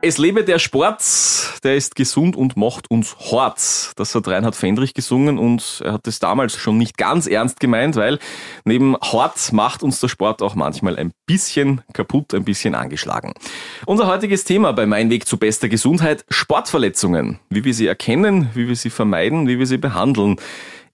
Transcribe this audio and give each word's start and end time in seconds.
Es 0.00 0.16
lebe 0.16 0.44
der 0.44 0.60
Sport, 0.60 1.02
der 1.64 1.74
ist 1.74 1.96
gesund 1.96 2.36
und 2.36 2.56
macht 2.56 2.88
uns 2.88 3.16
hart. 3.32 3.92
Das 3.96 4.14
hat 4.14 4.28
Reinhard 4.28 4.54
Fendrich 4.54 4.94
gesungen 4.94 5.38
und 5.38 5.82
er 5.84 5.94
hat 5.94 6.06
es 6.06 6.20
damals 6.20 6.54
schon 6.54 6.78
nicht 6.78 6.96
ganz 6.96 7.26
ernst 7.26 7.58
gemeint, 7.58 7.96
weil 7.96 8.20
neben 8.64 8.96
hart 8.96 9.52
macht 9.52 9.82
uns 9.82 9.98
der 9.98 10.06
Sport 10.06 10.40
auch 10.40 10.54
manchmal 10.54 10.96
ein 10.96 11.10
bisschen 11.26 11.82
kaputt, 11.94 12.32
ein 12.32 12.44
bisschen 12.44 12.76
angeschlagen. 12.76 13.32
Unser 13.86 14.06
heutiges 14.06 14.44
Thema 14.44 14.72
bei 14.72 14.86
Mein 14.86 15.10
Weg 15.10 15.26
zu 15.26 15.36
bester 15.36 15.68
Gesundheit, 15.68 16.24
Sportverletzungen. 16.28 17.40
Wie 17.50 17.64
wir 17.64 17.74
sie 17.74 17.88
erkennen, 17.88 18.50
wie 18.54 18.68
wir 18.68 18.76
sie 18.76 18.90
vermeiden, 18.90 19.48
wie 19.48 19.58
wir 19.58 19.66
sie 19.66 19.78
behandeln. 19.78 20.36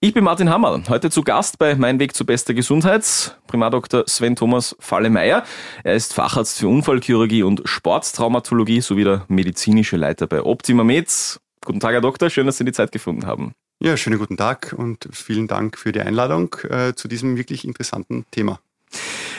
Ich 0.05 0.13
bin 0.13 0.23
Martin 0.23 0.51
Hammer, 0.51 0.83
heute 0.91 1.09
zu 1.09 1.23
Gast 1.23 1.59
bei 1.59 1.77
Mein 1.77 1.99
Weg 1.99 2.15
zu 2.15 2.27
bester 2.27 2.53
Gesundheit, 2.53 3.39
Primardoktor 3.47 4.05
Sven 4.07 4.37
Thomas 4.37 4.77
Fallemeier. 4.79 5.45
Er 5.83 5.95
ist 5.95 6.13
Facharzt 6.13 6.59
für 6.59 6.69
Unfallchirurgie 6.69 7.43
und 7.43 7.63
Sporttraumatologie 7.65 8.83
sowie 8.83 9.05
der 9.05 9.25
medizinische 9.29 9.97
Leiter 9.97 10.27
bei 10.27 10.43
Optima 10.43 10.85
Med. 10.85 11.41
Guten 11.65 11.80
Tag, 11.80 11.95
Herr 11.95 12.03
Doktor, 12.03 12.29
schön, 12.29 12.45
dass 12.45 12.59
Sie 12.59 12.67
die 12.67 12.73
Zeit 12.73 12.93
gefunden 12.93 13.25
haben. 13.25 13.55
Ja, 13.80 13.97
schönen 13.97 14.19
guten 14.19 14.37
Tag 14.37 14.75
und 14.77 15.09
vielen 15.11 15.49
Dank 15.49 15.79
für 15.79 15.91
die 15.91 16.03
Einladung 16.03 16.55
äh, 16.69 16.93
zu 16.93 17.09
diesem 17.09 17.39
wirklich 17.39 17.65
interessanten 17.65 18.27
Thema. 18.30 18.61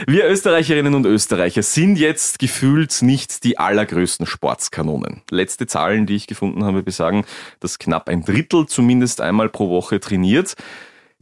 Wir 0.07 0.25
Österreicherinnen 0.27 0.93
und 0.93 1.05
Österreicher 1.05 1.63
sind 1.63 1.97
jetzt 1.97 2.39
gefühlt 2.39 3.01
nicht 3.01 3.43
die 3.43 3.57
allergrößten 3.57 4.25
Sportskanonen. 4.25 5.21
Letzte 5.29 5.67
Zahlen, 5.67 6.05
die 6.05 6.15
ich 6.15 6.27
gefunden 6.27 6.65
habe, 6.65 6.83
besagen, 6.83 7.25
dass 7.59 7.79
knapp 7.79 8.09
ein 8.09 8.23
Drittel 8.23 8.65
zumindest 8.65 9.21
einmal 9.21 9.49
pro 9.49 9.69
Woche 9.69 9.99
trainiert. 9.99 10.55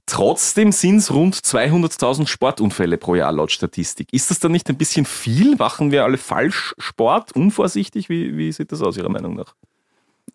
Trotzdem 0.06 0.72
sind 0.72 0.98
es 0.98 1.12
rund 1.12 1.36
200.000 1.36 2.28
Sportunfälle 2.28 2.98
pro 2.98 3.16
Jahr 3.16 3.32
laut 3.32 3.52
Statistik. 3.52 4.12
Ist 4.12 4.32
das 4.32 4.40
dann 4.40 4.52
nicht 4.52 4.68
ein 4.70 4.78
bisschen 4.78 5.06
viel? 5.06 5.56
Machen 5.56 5.92
wir 5.92 6.04
alle 6.04 6.18
falsch 6.18 6.74
Sport, 6.78 7.32
unvorsichtig? 7.34 8.10
Wie, 8.10 8.36
wie 8.36 8.52
sieht 8.52 8.72
das 8.72 8.82
aus 8.82 8.98
Ihrer 8.98 9.10
Meinung 9.10 9.36
nach? 9.36 9.56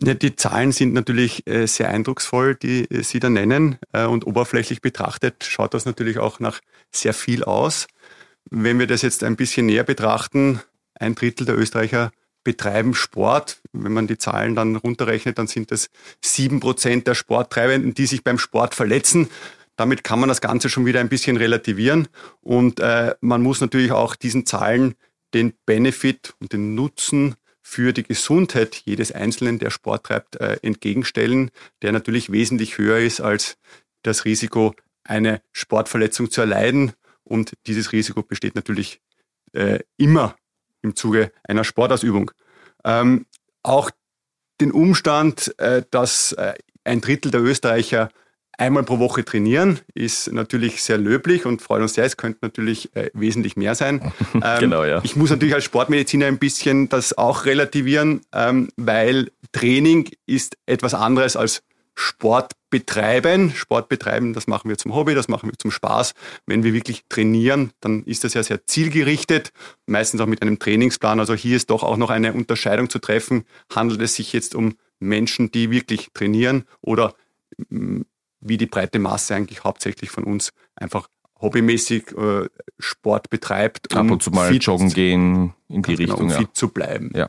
Ja, 0.00 0.14
die 0.14 0.36
Zahlen 0.36 0.70
sind 0.70 0.94
natürlich 0.94 1.46
äh, 1.48 1.66
sehr 1.66 1.88
eindrucksvoll, 1.88 2.54
die 2.54 2.84
äh, 2.84 3.02
Sie 3.02 3.18
da 3.18 3.28
nennen. 3.28 3.78
Äh, 3.92 4.06
und 4.06 4.26
oberflächlich 4.26 4.80
betrachtet 4.80 5.44
schaut 5.44 5.74
das 5.74 5.86
natürlich 5.86 6.18
auch 6.18 6.38
nach 6.40 6.60
sehr 6.92 7.12
viel 7.12 7.42
aus. 7.42 7.88
Wenn 8.50 8.78
wir 8.78 8.86
das 8.86 9.02
jetzt 9.02 9.24
ein 9.24 9.36
bisschen 9.36 9.66
näher 9.66 9.84
betrachten, 9.84 10.60
ein 10.94 11.14
Drittel 11.14 11.46
der 11.46 11.58
Österreicher 11.58 12.10
betreiben 12.44 12.94
Sport. 12.94 13.60
Wenn 13.72 13.92
man 13.92 14.06
die 14.06 14.16
Zahlen 14.16 14.54
dann 14.54 14.76
runterrechnet, 14.76 15.38
dann 15.38 15.48
sind 15.48 15.70
das 15.70 15.90
sieben 16.24 16.60
Prozent 16.60 17.06
der 17.06 17.14
Sporttreibenden, 17.14 17.92
die 17.92 18.06
sich 18.06 18.24
beim 18.24 18.38
Sport 18.38 18.74
verletzen. 18.74 19.28
Damit 19.76 20.02
kann 20.02 20.18
man 20.18 20.30
das 20.30 20.40
Ganze 20.40 20.70
schon 20.70 20.86
wieder 20.86 21.00
ein 21.00 21.10
bisschen 21.10 21.36
relativieren. 21.36 22.08
Und 22.40 22.80
äh, 22.80 23.14
man 23.20 23.42
muss 23.42 23.60
natürlich 23.60 23.92
auch 23.92 24.16
diesen 24.16 24.46
Zahlen 24.46 24.94
den 25.34 25.52
Benefit 25.66 26.34
und 26.40 26.52
den 26.52 26.74
Nutzen 26.74 27.34
für 27.60 27.92
die 27.92 28.02
Gesundheit 28.02 28.80
jedes 28.86 29.12
Einzelnen, 29.12 29.58
der 29.58 29.70
Sport 29.70 30.06
treibt, 30.06 30.36
äh, 30.36 30.56
entgegenstellen, 30.62 31.50
der 31.82 31.92
natürlich 31.92 32.32
wesentlich 32.32 32.78
höher 32.78 32.98
ist 32.98 33.20
als 33.20 33.58
das 34.02 34.24
Risiko, 34.24 34.74
eine 35.04 35.42
Sportverletzung 35.52 36.30
zu 36.30 36.40
erleiden 36.40 36.94
und 37.28 37.52
dieses 37.66 37.92
Risiko 37.92 38.22
besteht 38.22 38.54
natürlich 38.54 39.00
äh, 39.52 39.80
immer 39.96 40.36
im 40.82 40.96
Zuge 40.96 41.32
einer 41.44 41.64
Sportausübung. 41.64 42.30
Ähm, 42.84 43.26
auch 43.62 43.90
den 44.60 44.72
Umstand, 44.72 45.54
äh, 45.58 45.82
dass 45.90 46.32
äh, 46.32 46.54
ein 46.84 47.00
Drittel 47.00 47.30
der 47.30 47.42
Österreicher 47.42 48.10
einmal 48.56 48.82
pro 48.82 48.98
Woche 48.98 49.24
trainieren, 49.24 49.78
ist 49.94 50.32
natürlich 50.32 50.82
sehr 50.82 50.98
löblich 50.98 51.46
und 51.46 51.62
freut 51.62 51.80
uns 51.80 51.94
sehr. 51.94 52.04
Es 52.04 52.16
könnte 52.16 52.40
natürlich 52.42 52.94
äh, 52.96 53.10
wesentlich 53.14 53.56
mehr 53.56 53.74
sein. 53.74 54.12
Ähm, 54.34 54.60
genau, 54.60 54.84
ja. 54.84 55.00
Ich 55.04 55.16
muss 55.16 55.30
natürlich 55.30 55.54
als 55.54 55.64
Sportmediziner 55.64 56.26
ein 56.26 56.38
bisschen 56.38 56.88
das 56.88 57.16
auch 57.16 57.44
relativieren, 57.44 58.20
ähm, 58.32 58.68
weil 58.76 59.30
Training 59.52 60.10
ist 60.26 60.56
etwas 60.66 60.94
anderes 60.94 61.34
als 61.34 61.62
Sport 62.00 62.52
betreiben. 62.70 63.50
Sport 63.50 63.88
betreiben, 63.88 64.32
das 64.32 64.46
machen 64.46 64.68
wir 64.68 64.78
zum 64.78 64.94
Hobby, 64.94 65.16
das 65.16 65.26
machen 65.26 65.50
wir 65.50 65.58
zum 65.58 65.72
Spaß. 65.72 66.14
Wenn 66.46 66.62
wir 66.62 66.72
wirklich 66.72 67.02
trainieren, 67.08 67.72
dann 67.80 68.04
ist 68.04 68.22
das 68.22 68.34
ja 68.34 68.42
sehr 68.44 68.64
zielgerichtet, 68.66 69.52
meistens 69.86 70.20
auch 70.20 70.26
mit 70.26 70.40
einem 70.40 70.60
Trainingsplan. 70.60 71.18
Also 71.18 71.34
hier 71.34 71.56
ist 71.56 71.70
doch 71.70 71.82
auch 71.82 71.96
noch 71.96 72.10
eine 72.10 72.32
Unterscheidung 72.34 72.88
zu 72.88 73.00
treffen. 73.00 73.46
Handelt 73.74 74.00
es 74.00 74.14
sich 74.14 74.32
jetzt 74.32 74.54
um 74.54 74.76
Menschen, 75.00 75.50
die 75.50 75.72
wirklich 75.72 76.10
trainieren 76.14 76.66
oder 76.82 77.14
mm, 77.68 78.02
wie 78.40 78.56
die 78.58 78.66
breite 78.66 79.00
Masse 79.00 79.34
eigentlich 79.34 79.64
hauptsächlich 79.64 80.10
von 80.10 80.22
uns 80.22 80.52
einfach 80.76 81.08
hobbymäßig 81.40 82.16
äh, 82.16 82.48
Sport 82.78 83.28
betreibt. 83.28 83.92
Um 83.92 83.98
Ab 83.98 84.10
und 84.12 84.22
zu 84.22 84.30
mal 84.30 84.54
joggen 84.54 84.90
gehen 84.90 85.52
in 85.68 85.82
die 85.82 85.96
genau, 85.96 86.14
Richtung. 86.14 86.30
Um 86.30 86.30
fit 86.30 86.50
zu 86.52 86.68
bleiben. 86.68 87.10
Ja. 87.12 87.28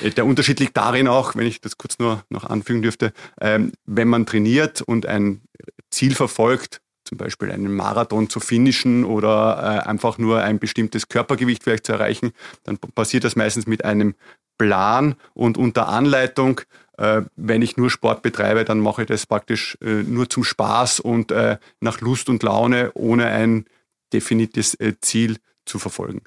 Äh, 0.00 0.10
der 0.10 0.26
Unterschied 0.26 0.60
liegt 0.60 0.76
darin 0.76 1.08
auch, 1.08 1.34
wenn 1.36 1.46
ich 1.46 1.60
das 1.60 1.78
kurz 1.78 1.98
nur 1.98 2.24
noch 2.28 2.44
anfügen 2.44 2.82
dürfte, 2.82 3.12
ähm, 3.40 3.72
wenn 3.86 4.08
man 4.08 4.26
trainiert 4.26 4.82
und 4.82 5.06
ein 5.06 5.42
Ziel 5.90 6.14
verfolgt, 6.14 6.80
zum 7.04 7.18
Beispiel 7.18 7.50
einen 7.50 7.74
Marathon 7.74 8.28
zu 8.30 8.40
finishen 8.40 9.04
oder 9.04 9.82
äh, 9.84 9.88
einfach 9.88 10.18
nur 10.18 10.42
ein 10.42 10.58
bestimmtes 10.58 11.08
Körpergewicht 11.08 11.64
vielleicht 11.64 11.86
zu 11.86 11.92
erreichen, 11.92 12.32
dann 12.64 12.78
passiert 12.78 13.24
das 13.24 13.36
meistens 13.36 13.66
mit 13.66 13.84
einem 13.84 14.14
Plan 14.58 15.16
und 15.34 15.58
unter 15.58 15.88
Anleitung. 15.88 16.60
Äh, 16.96 17.22
wenn 17.36 17.62
ich 17.62 17.76
nur 17.76 17.90
Sport 17.90 18.22
betreibe, 18.22 18.64
dann 18.64 18.80
mache 18.80 19.02
ich 19.02 19.08
das 19.08 19.26
praktisch 19.26 19.76
nur 19.80 20.28
zum 20.28 20.44
Spaß 20.44 21.00
und 21.00 21.34
nach 21.80 22.00
Lust 22.00 22.28
und 22.28 22.42
Laune, 22.42 22.92
ohne 22.94 23.26
ein 23.26 23.66
definiertes 24.12 24.76
Ziel 25.00 25.38
zu 25.64 25.78
verfolgen. 25.78 26.22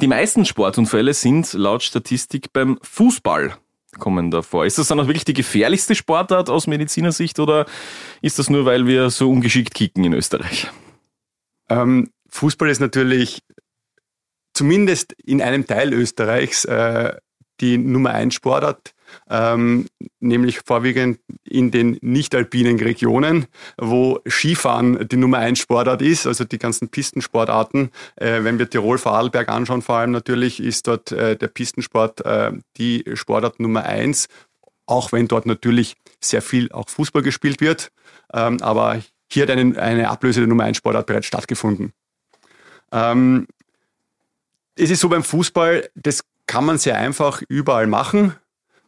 Die 0.00 0.08
meisten 0.08 0.44
Sportunfälle 0.44 1.14
sind 1.14 1.52
laut 1.54 1.82
Statistik 1.82 2.52
beim 2.52 2.78
Fußball 2.82 3.56
kommen 3.98 4.30
da 4.30 4.42
vor. 4.42 4.66
Ist 4.66 4.76
das 4.76 4.88
dann 4.88 5.00
auch 5.00 5.06
wirklich 5.06 5.24
die 5.24 5.32
gefährlichste 5.32 5.94
Sportart 5.94 6.50
aus 6.50 6.66
Medizinersicht 6.66 7.38
oder 7.40 7.64
ist 8.20 8.38
das 8.38 8.50
nur, 8.50 8.66
weil 8.66 8.86
wir 8.86 9.08
so 9.08 9.30
ungeschickt 9.30 9.74
kicken 9.74 10.04
in 10.04 10.12
Österreich? 10.12 10.68
Ähm, 11.70 12.10
Fußball 12.28 12.68
ist 12.68 12.80
natürlich 12.80 13.42
zumindest 14.52 15.14
in 15.24 15.40
einem 15.40 15.66
Teil 15.66 15.94
Österreichs 15.94 16.66
äh, 16.66 17.16
die 17.60 17.78
Nummer 17.78 18.10
1 18.10 18.34
Sportart 18.34 18.92
ähm, 19.30 19.86
nämlich 20.20 20.60
vorwiegend 20.60 21.18
in 21.44 21.70
den 21.70 21.98
nicht-alpinen 22.00 22.78
Regionen, 22.78 23.46
wo 23.78 24.20
Skifahren 24.26 25.08
die 25.08 25.16
Nummer 25.16 25.38
1 25.38 25.58
Sportart 25.58 26.02
ist, 26.02 26.26
also 26.26 26.44
die 26.44 26.58
ganzen 26.58 26.88
Pistensportarten. 26.88 27.90
Äh, 28.16 28.44
wenn 28.44 28.58
wir 28.58 28.68
Tirol, 28.68 28.98
Vorarlberg 28.98 29.48
anschauen, 29.48 29.82
vor 29.82 29.96
allem 29.96 30.10
natürlich, 30.10 30.60
ist 30.60 30.86
dort 30.86 31.12
äh, 31.12 31.36
der 31.36 31.48
Pistensport 31.48 32.24
äh, 32.24 32.52
die 32.76 33.04
Sportart 33.14 33.60
Nummer 33.60 33.84
1, 33.84 34.28
auch 34.86 35.12
wenn 35.12 35.28
dort 35.28 35.46
natürlich 35.46 35.96
sehr 36.20 36.42
viel 36.42 36.70
auch 36.72 36.88
Fußball 36.88 37.22
gespielt 37.22 37.60
wird. 37.60 37.90
Ähm, 38.32 38.60
aber 38.62 39.00
hier 39.30 39.42
hat 39.42 39.50
eine, 39.50 39.80
eine 39.80 40.08
Ablöse 40.08 40.40
der 40.40 40.48
Nummer 40.48 40.64
1 40.64 40.76
Sportart 40.76 41.06
bereits 41.06 41.26
stattgefunden. 41.26 41.92
Ähm, 42.92 43.46
es 44.76 44.90
ist 44.90 45.00
so 45.00 45.08
beim 45.08 45.24
Fußball, 45.24 45.88
das 45.94 46.24
kann 46.46 46.64
man 46.64 46.78
sehr 46.78 46.98
einfach 46.98 47.42
überall 47.48 47.86
machen. 47.86 48.34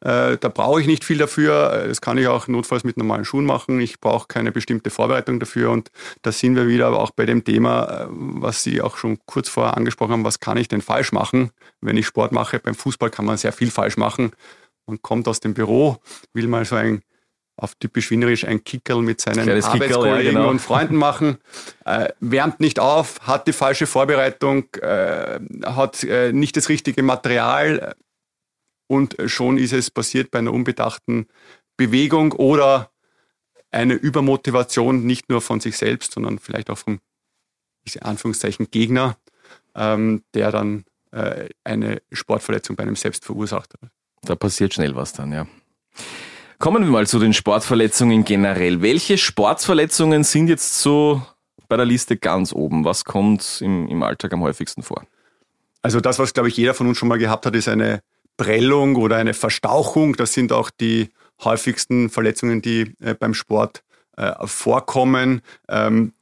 Äh, 0.00 0.36
da 0.38 0.48
brauche 0.48 0.80
ich 0.80 0.86
nicht 0.86 1.04
viel 1.04 1.18
dafür. 1.18 1.86
Das 1.88 2.00
kann 2.00 2.18
ich 2.18 2.28
auch 2.28 2.48
notfalls 2.48 2.84
mit 2.84 2.96
normalen 2.96 3.24
Schuhen 3.24 3.44
machen. 3.44 3.80
Ich 3.80 4.00
brauche 4.00 4.28
keine 4.28 4.52
bestimmte 4.52 4.90
Vorbereitung 4.90 5.40
dafür. 5.40 5.70
Und 5.70 5.90
da 6.22 6.32
sind 6.32 6.56
wir 6.56 6.68
wieder 6.68 6.86
aber 6.86 7.00
auch 7.00 7.10
bei 7.10 7.26
dem 7.26 7.44
Thema, 7.44 7.84
äh, 7.84 8.06
was 8.10 8.62
Sie 8.62 8.80
auch 8.80 8.96
schon 8.96 9.18
kurz 9.26 9.48
vorher 9.48 9.76
angesprochen 9.76 10.12
haben. 10.12 10.24
Was 10.24 10.40
kann 10.40 10.56
ich 10.56 10.68
denn 10.68 10.82
falsch 10.82 11.12
machen, 11.12 11.50
wenn 11.80 11.96
ich 11.96 12.06
Sport 12.06 12.32
mache? 12.32 12.58
Beim 12.58 12.74
Fußball 12.74 13.10
kann 13.10 13.24
man 13.24 13.36
sehr 13.36 13.52
viel 13.52 13.70
falsch 13.70 13.96
machen. 13.96 14.32
Man 14.86 15.02
kommt 15.02 15.28
aus 15.28 15.40
dem 15.40 15.54
Büro, 15.54 15.98
will 16.32 16.46
mal 16.46 16.64
so 16.64 16.76
ein 16.76 17.02
auf 17.58 17.74
typisch 17.74 18.10
wienerisch 18.10 18.44
ein 18.44 18.62
Kickerl 18.62 19.02
mit 19.02 19.20
seinen 19.20 19.40
Arbeitskollegen 19.40 20.26
ja, 20.26 20.30
genau. 20.30 20.48
und 20.48 20.60
Freunden 20.60 20.94
machen, 20.94 21.38
äh, 21.84 22.08
wärmt 22.20 22.60
nicht 22.60 22.78
auf, 22.78 23.16
hat 23.22 23.48
die 23.48 23.52
falsche 23.52 23.86
Vorbereitung, 23.86 24.66
äh, 24.80 25.40
hat 25.64 26.04
äh, 26.04 26.32
nicht 26.32 26.56
das 26.56 26.68
richtige 26.68 27.02
Material, 27.02 27.96
und 28.88 29.16
schon 29.26 29.58
ist 29.58 29.72
es 29.72 29.90
passiert 29.90 30.30
bei 30.30 30.40
einer 30.40 30.52
unbedachten 30.52 31.28
Bewegung 31.76 32.32
oder 32.32 32.90
eine 33.70 33.94
Übermotivation 33.94 35.04
nicht 35.04 35.28
nur 35.28 35.40
von 35.40 35.60
sich 35.60 35.76
selbst, 35.76 36.12
sondern 36.12 36.38
vielleicht 36.38 36.70
auch 36.70 36.78
vom 36.78 36.98
diese 37.86 38.02
Anführungszeichen 38.02 38.70
Gegner, 38.70 39.16
ähm, 39.74 40.22
der 40.34 40.50
dann 40.50 40.84
äh, 41.12 41.48
eine 41.64 42.02
Sportverletzung 42.12 42.76
bei 42.76 42.82
einem 42.82 42.96
selbst 42.96 43.24
verursacht 43.24 43.74
hat. 43.74 43.90
Da 44.22 44.34
passiert 44.34 44.74
schnell 44.74 44.96
was 44.96 45.12
dann, 45.12 45.32
ja. 45.32 45.46
Kommen 46.58 46.82
wir 46.82 46.90
mal 46.90 47.06
zu 47.06 47.18
den 47.18 47.32
Sportverletzungen 47.32 48.24
generell. 48.24 48.82
Welche 48.82 49.16
Sportverletzungen 49.16 50.24
sind 50.24 50.48
jetzt 50.48 50.80
so 50.80 51.22
bei 51.68 51.76
der 51.76 51.86
Liste 51.86 52.16
ganz 52.16 52.52
oben? 52.52 52.84
Was 52.84 53.04
kommt 53.04 53.60
im, 53.60 53.86
im 53.88 54.02
Alltag 54.02 54.32
am 54.32 54.42
häufigsten 54.42 54.82
vor? 54.82 55.04
Also 55.82 56.00
das, 56.00 56.18
was, 56.18 56.34
glaube 56.34 56.48
ich, 56.48 56.56
jeder 56.56 56.74
von 56.74 56.88
uns 56.88 56.98
schon 56.98 57.08
mal 57.08 57.18
gehabt 57.18 57.46
hat, 57.46 57.54
ist 57.54 57.68
eine 57.68 58.02
Prellung 58.38 58.96
oder 58.96 59.16
eine 59.16 59.34
Verstauchung. 59.34 60.16
Das 60.16 60.32
sind 60.32 60.52
auch 60.52 60.70
die 60.70 61.10
häufigsten 61.44 62.08
Verletzungen, 62.08 62.62
die 62.62 62.94
äh, 63.00 63.14
beim 63.14 63.34
Sport 63.34 63.82
äh, 64.16 64.32
vorkommen. 64.46 65.42
Ähm, 65.68 66.14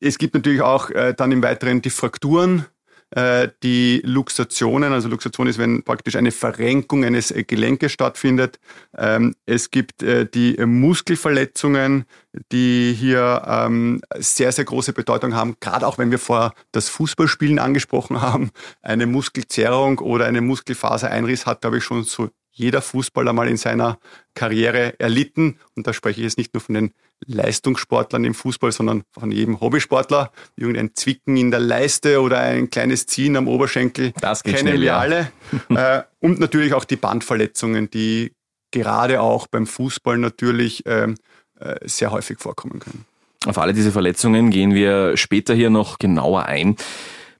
es 0.00 0.16
gibt 0.16 0.34
natürlich 0.34 0.62
auch 0.62 0.88
äh, 0.90 1.12
dann 1.14 1.32
im 1.32 1.42
Weiteren 1.42 1.82
die 1.82 1.90
Frakturen, 1.90 2.64
äh, 3.10 3.48
die 3.62 4.02
Luxationen, 4.04 4.92
also 4.92 5.08
Luxation 5.08 5.46
ist, 5.46 5.58
wenn 5.58 5.82
praktisch 5.82 6.16
eine 6.16 6.32
Verrenkung 6.32 7.04
eines 7.04 7.30
äh, 7.30 7.44
Gelenkes 7.44 7.92
stattfindet. 7.92 8.58
Ähm, 8.96 9.34
es 9.46 9.70
gibt 9.70 10.02
äh, 10.02 10.26
die 10.26 10.56
Muskelverletzungen, 10.64 12.04
die 12.52 12.94
hier 12.98 13.42
ähm, 13.46 14.00
sehr, 14.16 14.50
sehr 14.52 14.64
große 14.64 14.92
Bedeutung 14.92 15.34
haben, 15.34 15.56
gerade 15.60 15.86
auch 15.86 15.98
wenn 15.98 16.10
wir 16.10 16.18
vor 16.18 16.54
das 16.72 16.88
Fußballspielen 16.88 17.58
angesprochen 17.58 18.20
haben. 18.22 18.50
Eine 18.82 19.06
Muskelzerrung 19.06 19.98
oder 20.00 20.26
eine 20.26 20.40
Muskelfasereinriss 20.40 21.46
hat, 21.46 21.60
glaube 21.60 21.78
ich, 21.78 21.84
schon 21.84 22.02
so 22.02 22.30
jeder 22.56 22.80
Fußballer 22.80 23.32
mal 23.32 23.48
in 23.48 23.56
seiner 23.58 23.98
Karriere 24.34 24.98
erlitten. 24.98 25.58
Und 25.74 25.86
da 25.86 25.92
spreche 25.92 26.20
ich 26.20 26.24
jetzt 26.24 26.38
nicht 26.38 26.54
nur 26.54 26.62
von 26.62 26.74
den 26.74 26.92
Leistungssportlern 27.26 28.24
im 28.24 28.34
Fußball, 28.34 28.72
sondern 28.72 29.02
von 29.12 29.30
jedem 29.30 29.60
Hobbysportler. 29.60 30.32
Irgendein 30.56 30.94
Zwicken 30.94 31.36
in 31.36 31.50
der 31.50 31.60
Leiste 31.60 32.20
oder 32.20 32.40
ein 32.40 32.70
kleines 32.70 33.06
Ziehen 33.06 33.36
am 33.36 33.46
Oberschenkel 33.46 34.12
das 34.20 34.42
kennen 34.42 34.58
schnell, 34.58 34.80
wir 34.80 34.86
ja. 34.86 34.98
alle. 34.98 35.32
Äh, 35.68 36.02
und 36.20 36.40
natürlich 36.40 36.72
auch 36.72 36.84
die 36.84 36.96
Bandverletzungen, 36.96 37.90
die 37.90 38.32
gerade 38.70 39.20
auch 39.20 39.46
beim 39.46 39.66
Fußball 39.66 40.16
natürlich 40.16 40.82
ähm, 40.86 41.16
äh, 41.60 41.76
sehr 41.84 42.10
häufig 42.10 42.38
vorkommen 42.38 42.78
können. 42.80 43.04
Auf 43.44 43.58
alle 43.58 43.74
diese 43.74 43.92
Verletzungen 43.92 44.50
gehen 44.50 44.74
wir 44.74 45.16
später 45.16 45.54
hier 45.54 45.70
noch 45.70 45.98
genauer 45.98 46.46
ein. 46.46 46.76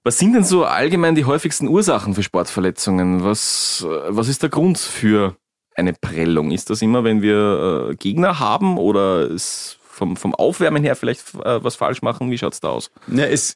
Was 0.07 0.19
sind 0.19 0.31
denn 0.31 0.45
so 0.45 0.63
allgemein 0.63 1.15
die 1.15 1.25
häufigsten 1.25 1.67
Ursachen 1.67 2.15
für 2.15 2.23
Sportverletzungen? 2.23 3.25
Was, 3.25 3.85
was 4.07 4.29
ist 4.29 4.41
der 4.41 4.47
Grund 4.47 4.77
für 4.77 5.35
eine 5.75 5.91
Prellung? 5.91 6.51
Ist 6.51 6.69
das 6.69 6.81
immer, 6.81 7.03
wenn 7.03 7.21
wir 7.21 7.89
äh, 7.89 7.95
Gegner 7.97 8.39
haben 8.39 8.77
oder 8.77 9.27
ist 9.27 9.79
vom, 9.83 10.15
vom 10.15 10.33
Aufwärmen 10.33 10.81
her 10.81 10.95
vielleicht 10.95 11.35
äh, 11.35 11.61
was 11.61 11.75
falsch 11.75 12.03
machen? 12.03 12.31
Wie 12.31 12.37
schaut 12.37 12.53
es 12.53 12.61
da 12.61 12.69
aus? 12.69 12.89
Ja, 13.07 13.25
es 13.25 13.55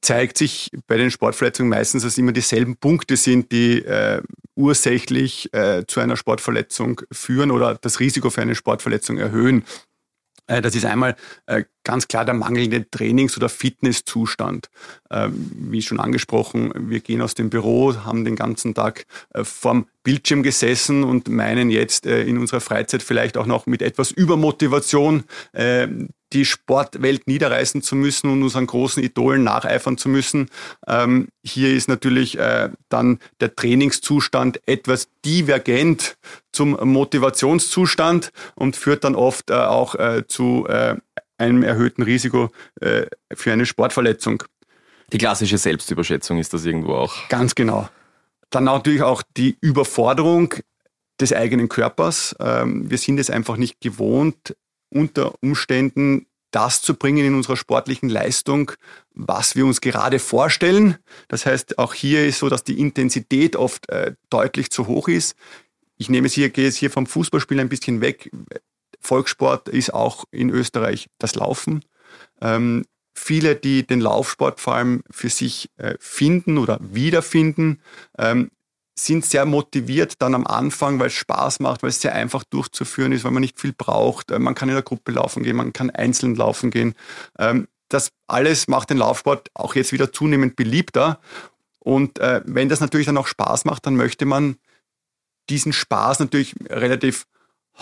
zeigt 0.00 0.38
sich 0.38 0.72
bei 0.88 0.96
den 0.96 1.12
Sportverletzungen 1.12 1.70
meistens, 1.70 2.02
dass 2.02 2.18
immer 2.18 2.32
dieselben 2.32 2.76
Punkte 2.78 3.16
sind, 3.16 3.52
die 3.52 3.78
äh, 3.84 4.22
ursächlich 4.56 5.54
äh, 5.54 5.84
zu 5.86 6.00
einer 6.00 6.16
Sportverletzung 6.16 7.02
führen 7.12 7.52
oder 7.52 7.76
das 7.76 8.00
Risiko 8.00 8.30
für 8.30 8.42
eine 8.42 8.56
Sportverletzung 8.56 9.18
erhöhen. 9.18 9.62
Äh, 10.46 10.62
das 10.62 10.74
ist 10.74 10.84
einmal 10.84 11.16
äh, 11.46 11.64
ganz 11.84 12.08
klar 12.08 12.24
der 12.24 12.34
mangelnde 12.34 12.88
Trainings- 12.90 13.36
oder 13.36 13.48
Fitnesszustand. 13.48 14.70
Ähm, 15.10 15.50
wie 15.54 15.82
schon 15.82 16.00
angesprochen, 16.00 16.72
wir 16.76 17.00
gehen 17.00 17.20
aus 17.22 17.34
dem 17.34 17.50
Büro, 17.50 17.94
haben 18.04 18.24
den 18.24 18.36
ganzen 18.36 18.74
Tag 18.74 19.06
äh, 19.34 19.44
vorm 19.44 19.86
Bildschirm 20.02 20.42
gesessen 20.42 21.02
und 21.02 21.28
meinen 21.28 21.68
jetzt 21.68 22.06
in 22.06 22.38
unserer 22.38 22.60
Freizeit 22.60 23.02
vielleicht 23.02 23.36
auch 23.36 23.46
noch 23.46 23.66
mit 23.66 23.82
etwas 23.82 24.12
Übermotivation 24.12 25.24
die 26.32 26.44
Sportwelt 26.44 27.26
niederreißen 27.26 27.82
zu 27.82 27.94
müssen 27.96 28.30
und 28.30 28.42
unseren 28.42 28.66
großen 28.66 29.02
Idolen 29.02 29.44
nacheifern 29.44 29.96
zu 29.96 30.08
müssen. 30.08 30.50
Ähm, 30.86 31.28
hier 31.44 31.72
ist 31.72 31.88
natürlich 31.88 32.38
äh, 32.38 32.70
dann 32.88 33.20
der 33.40 33.54
Trainingszustand 33.54 34.60
etwas 34.66 35.08
divergent 35.24 36.16
zum 36.52 36.70
Motivationszustand 36.82 38.32
und 38.54 38.76
führt 38.76 39.04
dann 39.04 39.14
oft 39.14 39.50
äh, 39.50 39.54
auch 39.54 39.94
äh, 39.94 40.26
zu 40.26 40.66
äh, 40.68 40.96
einem 41.38 41.62
erhöhten 41.62 42.02
Risiko 42.02 42.50
äh, 42.80 43.06
für 43.34 43.52
eine 43.52 43.66
Sportverletzung. 43.66 44.42
Die 45.12 45.18
klassische 45.18 45.58
Selbstüberschätzung 45.58 46.38
ist 46.38 46.52
das 46.52 46.64
irgendwo 46.64 46.94
auch. 46.94 47.28
Ganz 47.28 47.54
genau. 47.54 47.88
Dann 48.50 48.64
natürlich 48.64 49.02
auch 49.02 49.22
die 49.36 49.56
Überforderung 49.60 50.54
des 51.20 51.32
eigenen 51.32 51.68
Körpers. 51.68 52.34
Ähm, 52.40 52.90
wir 52.90 52.98
sind 52.98 53.18
es 53.18 53.30
einfach 53.30 53.56
nicht 53.56 53.80
gewohnt, 53.80 54.56
unter 54.96 55.34
Umständen 55.42 56.26
das 56.50 56.80
zu 56.80 56.94
bringen 56.94 57.24
in 57.24 57.34
unserer 57.34 57.56
sportlichen 57.56 58.08
Leistung, 58.08 58.72
was 59.12 59.56
wir 59.56 59.66
uns 59.66 59.80
gerade 59.80 60.18
vorstellen. 60.18 60.96
Das 61.28 61.44
heißt, 61.44 61.78
auch 61.78 61.92
hier 61.92 62.26
ist 62.26 62.38
so, 62.38 62.48
dass 62.48 62.64
die 62.64 62.80
Intensität 62.80 63.56
oft 63.56 63.88
äh, 63.90 64.14
deutlich 64.30 64.70
zu 64.70 64.86
hoch 64.86 65.08
ist. 65.08 65.36
Ich 65.98 66.08
nehme 66.08 66.28
es 66.28 66.32
hier, 66.32 66.50
gehe 66.50 66.68
es 66.68 66.76
hier 66.76 66.90
vom 66.90 67.06
Fußballspiel 67.06 67.60
ein 67.60 67.68
bisschen 67.68 68.00
weg. 68.00 68.30
Volkssport 69.00 69.68
ist 69.68 69.92
auch 69.92 70.24
in 70.30 70.50
Österreich 70.50 71.08
das 71.18 71.34
Laufen. 71.34 71.84
Ähm, 72.40 72.84
viele, 73.14 73.56
die 73.56 73.86
den 73.86 74.00
Laufsport 74.00 74.60
vor 74.60 74.74
allem 74.76 75.02
für 75.10 75.28
sich 75.28 75.70
äh, 75.76 75.94
finden 75.98 76.58
oder 76.58 76.78
wiederfinden, 76.80 77.80
ähm, 78.18 78.50
sind 78.98 79.26
sehr 79.26 79.44
motiviert 79.44 80.14
dann 80.20 80.34
am 80.34 80.46
Anfang, 80.46 80.98
weil 80.98 81.08
es 81.08 81.14
Spaß 81.14 81.60
macht, 81.60 81.82
weil 81.82 81.90
es 81.90 82.00
sehr 82.00 82.14
einfach 82.14 82.44
durchzuführen 82.44 83.12
ist, 83.12 83.24
weil 83.24 83.30
man 83.30 83.42
nicht 83.42 83.60
viel 83.60 83.72
braucht. 83.72 84.30
Äh, 84.30 84.38
man 84.38 84.54
kann 84.54 84.68
in 84.68 84.74
der 84.74 84.82
Gruppe 84.82 85.12
laufen 85.12 85.42
gehen, 85.42 85.56
man 85.56 85.72
kann 85.72 85.90
einzeln 85.90 86.34
laufen 86.34 86.70
gehen. 86.70 86.94
Ähm, 87.38 87.68
das 87.88 88.10
alles 88.26 88.68
macht 88.68 88.90
den 88.90 88.98
Laufsport 88.98 89.50
auch 89.54 89.74
jetzt 89.74 89.92
wieder 89.92 90.12
zunehmend 90.12 90.56
beliebter. 90.56 91.20
Und 91.78 92.18
äh, 92.18 92.40
wenn 92.44 92.68
das 92.68 92.80
natürlich 92.80 93.06
dann 93.06 93.18
auch 93.18 93.28
Spaß 93.28 93.64
macht, 93.64 93.86
dann 93.86 93.96
möchte 93.96 94.24
man 94.24 94.56
diesen 95.48 95.72
Spaß 95.72 96.18
natürlich 96.18 96.56
relativ 96.68 97.26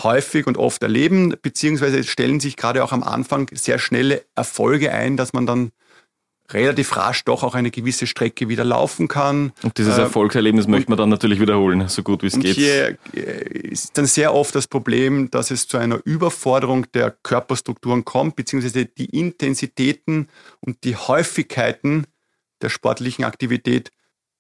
häufig 0.03 0.47
und 0.47 0.59
oft 0.59 0.83
erleben, 0.83 1.35
beziehungsweise 1.41 2.03
stellen 2.05 2.41
sich 2.41 2.57
gerade 2.57 2.83
auch 2.85 2.93
am 2.93 3.03
Anfang 3.03 3.49
sehr 3.53 3.79
schnelle 3.79 4.25
Erfolge 4.35 4.93
ein, 4.93 5.17
dass 5.17 5.33
man 5.33 5.47
dann 5.47 5.71
relativ 6.51 6.97
rasch 6.97 7.25
doch 7.25 7.43
auch 7.43 7.55
eine 7.55 7.71
gewisse 7.71 8.07
Strecke 8.07 8.49
wieder 8.49 8.65
laufen 8.65 9.09
kann. 9.09 9.53
Und 9.63 9.79
dieses 9.79 9.97
äh, 9.97 10.03
Erfolgserlebnis 10.03 10.67
möchte 10.67 10.91
man 10.91 10.99
dann 10.99 11.09
natürlich 11.09 11.41
wiederholen, 11.41 11.89
so 11.89 12.03
gut 12.03 12.23
wie 12.23 12.27
es 12.27 12.39
geht. 12.39 12.57
Hier 12.57 12.99
äh, 13.15 13.49
ist 13.49 13.97
dann 13.97 14.07
sehr 14.07 14.35
oft 14.35 14.55
das 14.55 14.67
Problem, 14.67 15.31
dass 15.31 15.51
es 15.51 15.67
zu 15.67 15.79
einer 15.79 16.01
Überforderung 16.05 16.91
der 16.93 17.11
Körperstrukturen 17.11 18.05
kommt, 18.05 18.37
beziehungsweise 18.37 18.85
die 18.85 19.07
Intensitäten 19.07 20.29
und 20.61 20.85
die 20.85 20.97
Häufigkeiten 20.97 22.07
der 22.61 22.69
sportlichen 22.69 23.25
Aktivität 23.25 23.91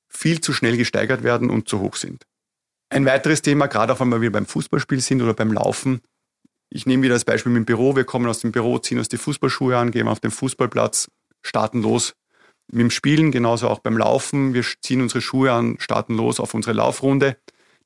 viel 0.08 0.40
zu 0.40 0.52
schnell 0.52 0.76
gesteigert 0.76 1.22
werden 1.22 1.50
und 1.50 1.68
zu 1.68 1.80
hoch 1.80 1.96
sind. 1.96 2.24
Ein 2.90 3.06
weiteres 3.06 3.42
Thema, 3.42 3.66
gerade 3.66 3.92
auch 3.92 4.00
wenn 4.00 4.20
wir 4.20 4.30
beim 4.30 4.46
Fußballspiel 4.46 5.00
sind 5.00 5.22
oder 5.22 5.34
beim 5.34 5.52
Laufen, 5.52 6.00
ich 6.70 6.86
nehme 6.86 7.04
wieder 7.04 7.14
das 7.14 7.24
Beispiel 7.24 7.52
mit 7.52 7.60
dem 7.60 7.66
Büro. 7.66 7.94
Wir 7.94 8.04
kommen 8.04 8.26
aus 8.26 8.40
dem 8.40 8.50
Büro, 8.50 8.78
ziehen 8.78 8.98
uns 8.98 9.08
die 9.08 9.16
Fußballschuhe 9.16 9.76
an, 9.76 9.90
gehen 9.90 10.08
auf 10.08 10.20
den 10.20 10.32
Fußballplatz, 10.32 11.08
starten 11.44 11.82
los 11.82 12.14
mit 12.72 12.80
dem 12.80 12.90
Spielen, 12.90 13.30
genauso 13.30 13.68
auch 13.68 13.80
beim 13.80 13.96
Laufen. 13.96 14.54
Wir 14.54 14.64
ziehen 14.80 15.02
unsere 15.02 15.20
Schuhe 15.20 15.52
an, 15.52 15.76
starten 15.78 16.16
los 16.16 16.40
auf 16.40 16.54
unsere 16.54 16.74
Laufrunde. 16.74 17.36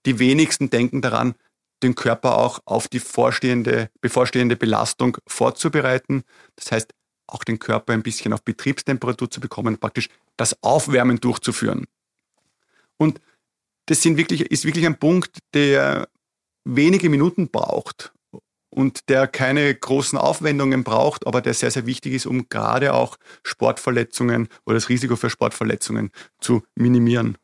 Die 0.06 0.18
wenigsten 0.18 0.70
denken 0.70 1.02
daran, 1.02 1.34
den 1.82 1.94
Körper 1.94 2.38
auch 2.38 2.60
auf 2.64 2.88
die 2.88 3.00
vorstehende, 3.00 3.90
bevorstehende 4.00 4.56
Belastung 4.56 5.18
vorzubereiten. 5.26 6.22
Das 6.56 6.72
heißt, 6.72 6.94
auch 7.26 7.44
den 7.44 7.58
Körper 7.58 7.92
ein 7.92 8.02
bisschen 8.02 8.32
auf 8.32 8.42
Betriebstemperatur 8.42 9.30
zu 9.30 9.40
bekommen, 9.40 9.78
praktisch 9.78 10.08
das 10.36 10.62
Aufwärmen 10.62 11.20
durchzuführen. 11.20 11.86
Und 12.96 13.20
das 13.86 14.02
sind 14.02 14.16
wirklich, 14.16 14.50
ist 14.50 14.64
wirklich 14.64 14.86
ein 14.86 14.98
Punkt, 14.98 15.38
der 15.54 16.08
wenige 16.64 17.08
Minuten 17.10 17.48
braucht 17.48 18.12
und 18.78 19.08
der 19.08 19.26
keine 19.26 19.74
großen 19.74 20.16
Aufwendungen 20.16 20.84
braucht, 20.84 21.26
aber 21.26 21.40
der 21.40 21.52
sehr, 21.52 21.72
sehr 21.72 21.84
wichtig 21.84 22.12
ist, 22.12 22.26
um 22.26 22.48
gerade 22.48 22.94
auch 22.94 23.16
Sportverletzungen 23.42 24.46
oder 24.64 24.76
das 24.76 24.88
Risiko 24.88 25.16
für 25.16 25.30
Sportverletzungen 25.30 26.12
zu 26.38 26.62
minimieren. 26.76 27.38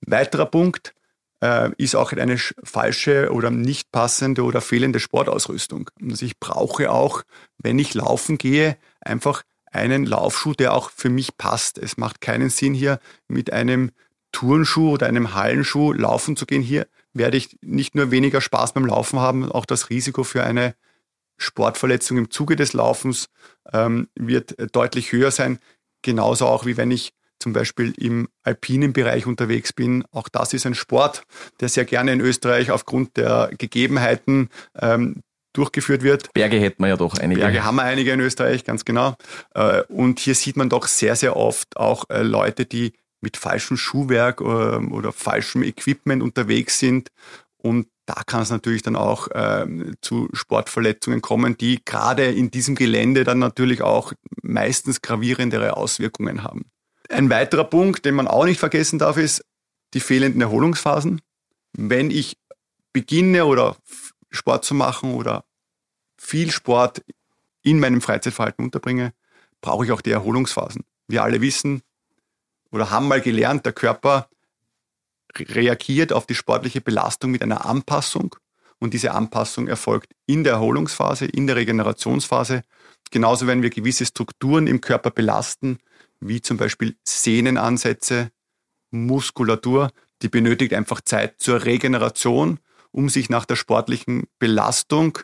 Weiterer 0.00 0.46
Punkt 0.46 0.96
äh, 1.44 1.70
ist 1.78 1.94
auch 1.94 2.10
eine 2.10 2.38
falsche 2.64 3.30
oder 3.30 3.52
nicht 3.52 3.92
passende 3.92 4.42
oder 4.42 4.60
fehlende 4.60 4.98
Sportausrüstung. 4.98 5.90
Also 6.02 6.26
ich 6.26 6.40
brauche 6.40 6.90
auch, 6.90 7.22
wenn 7.58 7.78
ich 7.78 7.94
laufen 7.94 8.36
gehe, 8.36 8.76
einfach 9.00 9.44
einen 9.70 10.06
Laufschuh, 10.06 10.54
der 10.54 10.74
auch 10.74 10.90
für 10.90 11.08
mich 11.08 11.36
passt. 11.36 11.78
Es 11.78 11.98
macht 11.98 12.20
keinen 12.20 12.50
Sinn, 12.50 12.74
hier 12.74 12.98
mit 13.28 13.52
einem 13.52 13.92
Turnschuh 14.32 14.90
oder 14.90 15.06
einem 15.06 15.34
Hallenschuh 15.34 15.92
laufen 15.92 16.34
zu 16.34 16.46
gehen. 16.46 16.62
Hier 16.62 16.88
werde 17.18 17.36
ich 17.36 17.58
nicht 17.60 17.94
nur 17.94 18.10
weniger 18.10 18.40
Spaß 18.40 18.72
beim 18.72 18.86
Laufen 18.86 19.18
haben, 19.18 19.50
auch 19.50 19.66
das 19.66 19.90
Risiko 19.90 20.24
für 20.24 20.42
eine 20.42 20.74
Sportverletzung 21.36 22.18
im 22.18 22.30
Zuge 22.30 22.56
des 22.56 22.72
Laufens 22.72 23.28
ähm, 23.72 24.08
wird 24.14 24.56
deutlich 24.74 25.12
höher 25.12 25.30
sein. 25.30 25.58
Genauso 26.02 26.46
auch 26.46 26.66
wie 26.66 26.76
wenn 26.76 26.90
ich 26.90 27.12
zum 27.38 27.52
Beispiel 27.52 27.92
im 27.96 28.28
alpinen 28.42 28.92
Bereich 28.92 29.26
unterwegs 29.26 29.72
bin. 29.72 30.04
Auch 30.10 30.28
das 30.28 30.52
ist 30.52 30.66
ein 30.66 30.74
Sport, 30.74 31.22
der 31.60 31.68
sehr 31.68 31.84
gerne 31.84 32.12
in 32.12 32.20
Österreich 32.20 32.70
aufgrund 32.70 33.16
der 33.16 33.50
Gegebenheiten 33.56 34.48
ähm, 34.80 35.22
durchgeführt 35.52 36.02
wird. 36.02 36.32
Berge 36.34 36.58
hätten 36.58 36.82
wir 36.82 36.88
ja 36.88 36.96
doch 36.96 37.16
einige. 37.18 37.40
Berge 37.40 37.64
haben 37.64 37.76
wir 37.76 37.84
einige 37.84 38.12
in 38.12 38.20
Österreich, 38.20 38.64
ganz 38.64 38.84
genau. 38.84 39.16
Äh, 39.54 39.82
und 39.84 40.18
hier 40.20 40.34
sieht 40.34 40.56
man 40.56 40.68
doch 40.68 40.86
sehr, 40.86 41.16
sehr 41.16 41.36
oft 41.36 41.76
auch 41.76 42.08
äh, 42.10 42.22
Leute, 42.22 42.66
die 42.66 42.92
mit 43.20 43.36
falschem 43.36 43.76
Schuhwerk 43.76 44.40
oder, 44.40 44.76
ähm, 44.76 44.92
oder 44.92 45.12
falschem 45.12 45.62
Equipment 45.62 46.22
unterwegs 46.22 46.78
sind. 46.78 47.08
Und 47.56 47.88
da 48.06 48.22
kann 48.26 48.42
es 48.42 48.50
natürlich 48.50 48.82
dann 48.82 48.96
auch 48.96 49.28
ähm, 49.34 49.94
zu 50.00 50.28
Sportverletzungen 50.32 51.20
kommen, 51.20 51.58
die 51.58 51.80
gerade 51.84 52.24
in 52.24 52.50
diesem 52.50 52.74
Gelände 52.74 53.24
dann 53.24 53.38
natürlich 53.38 53.82
auch 53.82 54.12
meistens 54.42 55.02
gravierendere 55.02 55.76
Auswirkungen 55.76 56.42
haben. 56.44 56.70
Ein 57.10 57.30
weiterer 57.30 57.64
Punkt, 57.64 58.04
den 58.04 58.14
man 58.14 58.28
auch 58.28 58.44
nicht 58.44 58.60
vergessen 58.60 58.98
darf, 58.98 59.16
ist 59.16 59.44
die 59.94 60.00
fehlenden 60.00 60.40
Erholungsphasen. 60.40 61.20
Wenn 61.72 62.10
ich 62.10 62.38
beginne 62.92 63.44
oder 63.44 63.76
Sport 64.30 64.64
zu 64.64 64.74
machen 64.74 65.14
oder 65.14 65.44
viel 66.16 66.50
Sport 66.50 67.02
in 67.62 67.80
meinem 67.80 68.00
Freizeitverhalten 68.00 68.64
unterbringe, 68.64 69.12
brauche 69.60 69.84
ich 69.84 69.92
auch 69.92 70.00
die 70.00 70.12
Erholungsphasen. 70.12 70.84
Wir 71.08 71.22
alle 71.22 71.40
wissen 71.40 71.82
oder 72.70 72.90
haben 72.90 73.08
mal 73.08 73.20
gelernt, 73.20 73.66
der 73.66 73.72
Körper 73.72 74.28
reagiert 75.36 76.12
auf 76.12 76.26
die 76.26 76.34
sportliche 76.34 76.80
Belastung 76.80 77.30
mit 77.30 77.42
einer 77.42 77.66
Anpassung 77.66 78.36
und 78.78 78.94
diese 78.94 79.12
Anpassung 79.12 79.68
erfolgt 79.68 80.12
in 80.26 80.44
der 80.44 80.54
Erholungsphase, 80.54 81.26
in 81.26 81.46
der 81.46 81.56
Regenerationsphase. 81.56 82.62
Genauso 83.10 83.46
wenn 83.46 83.62
wir 83.62 83.70
gewisse 83.70 84.06
Strukturen 84.06 84.66
im 84.66 84.80
Körper 84.80 85.10
belasten, 85.10 85.78
wie 86.20 86.40
zum 86.40 86.56
Beispiel 86.56 86.96
Sehnenansätze, 87.04 88.30
Muskulatur, 88.90 89.90
die 90.22 90.28
benötigt 90.28 90.74
einfach 90.74 91.00
Zeit 91.00 91.40
zur 91.40 91.64
Regeneration, 91.64 92.58
um 92.90 93.08
sich 93.08 93.30
nach 93.30 93.44
der 93.44 93.56
sportlichen 93.56 94.24
Belastung 94.38 95.18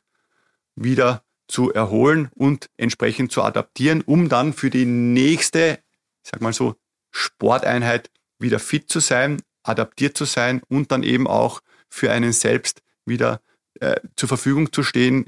wieder 0.76 1.24
zu 1.48 1.72
erholen 1.72 2.30
und 2.34 2.70
entsprechend 2.76 3.32
zu 3.32 3.42
adaptieren, 3.42 4.02
um 4.02 4.28
dann 4.28 4.52
für 4.52 4.70
die 4.70 4.86
nächste, 4.86 5.78
ich 6.22 6.30
sag 6.30 6.40
mal 6.40 6.52
so, 6.52 6.74
Sporteinheit 7.14 8.10
wieder 8.38 8.58
fit 8.58 8.90
zu 8.90 9.00
sein, 9.00 9.40
adaptiert 9.62 10.16
zu 10.16 10.24
sein 10.24 10.62
und 10.68 10.90
dann 10.92 11.02
eben 11.02 11.26
auch 11.26 11.60
für 11.88 12.10
einen 12.10 12.32
selbst 12.32 12.82
wieder 13.06 13.40
äh, 13.80 14.00
zur 14.16 14.28
Verfügung 14.28 14.72
zu 14.72 14.82
stehen 14.82 15.26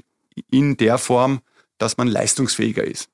in 0.51 0.77
der 0.77 0.97
Form, 0.97 1.39
dass 1.77 1.97
man 1.97 2.07
leistungsfähiger 2.07 2.83
ist. 2.83 3.09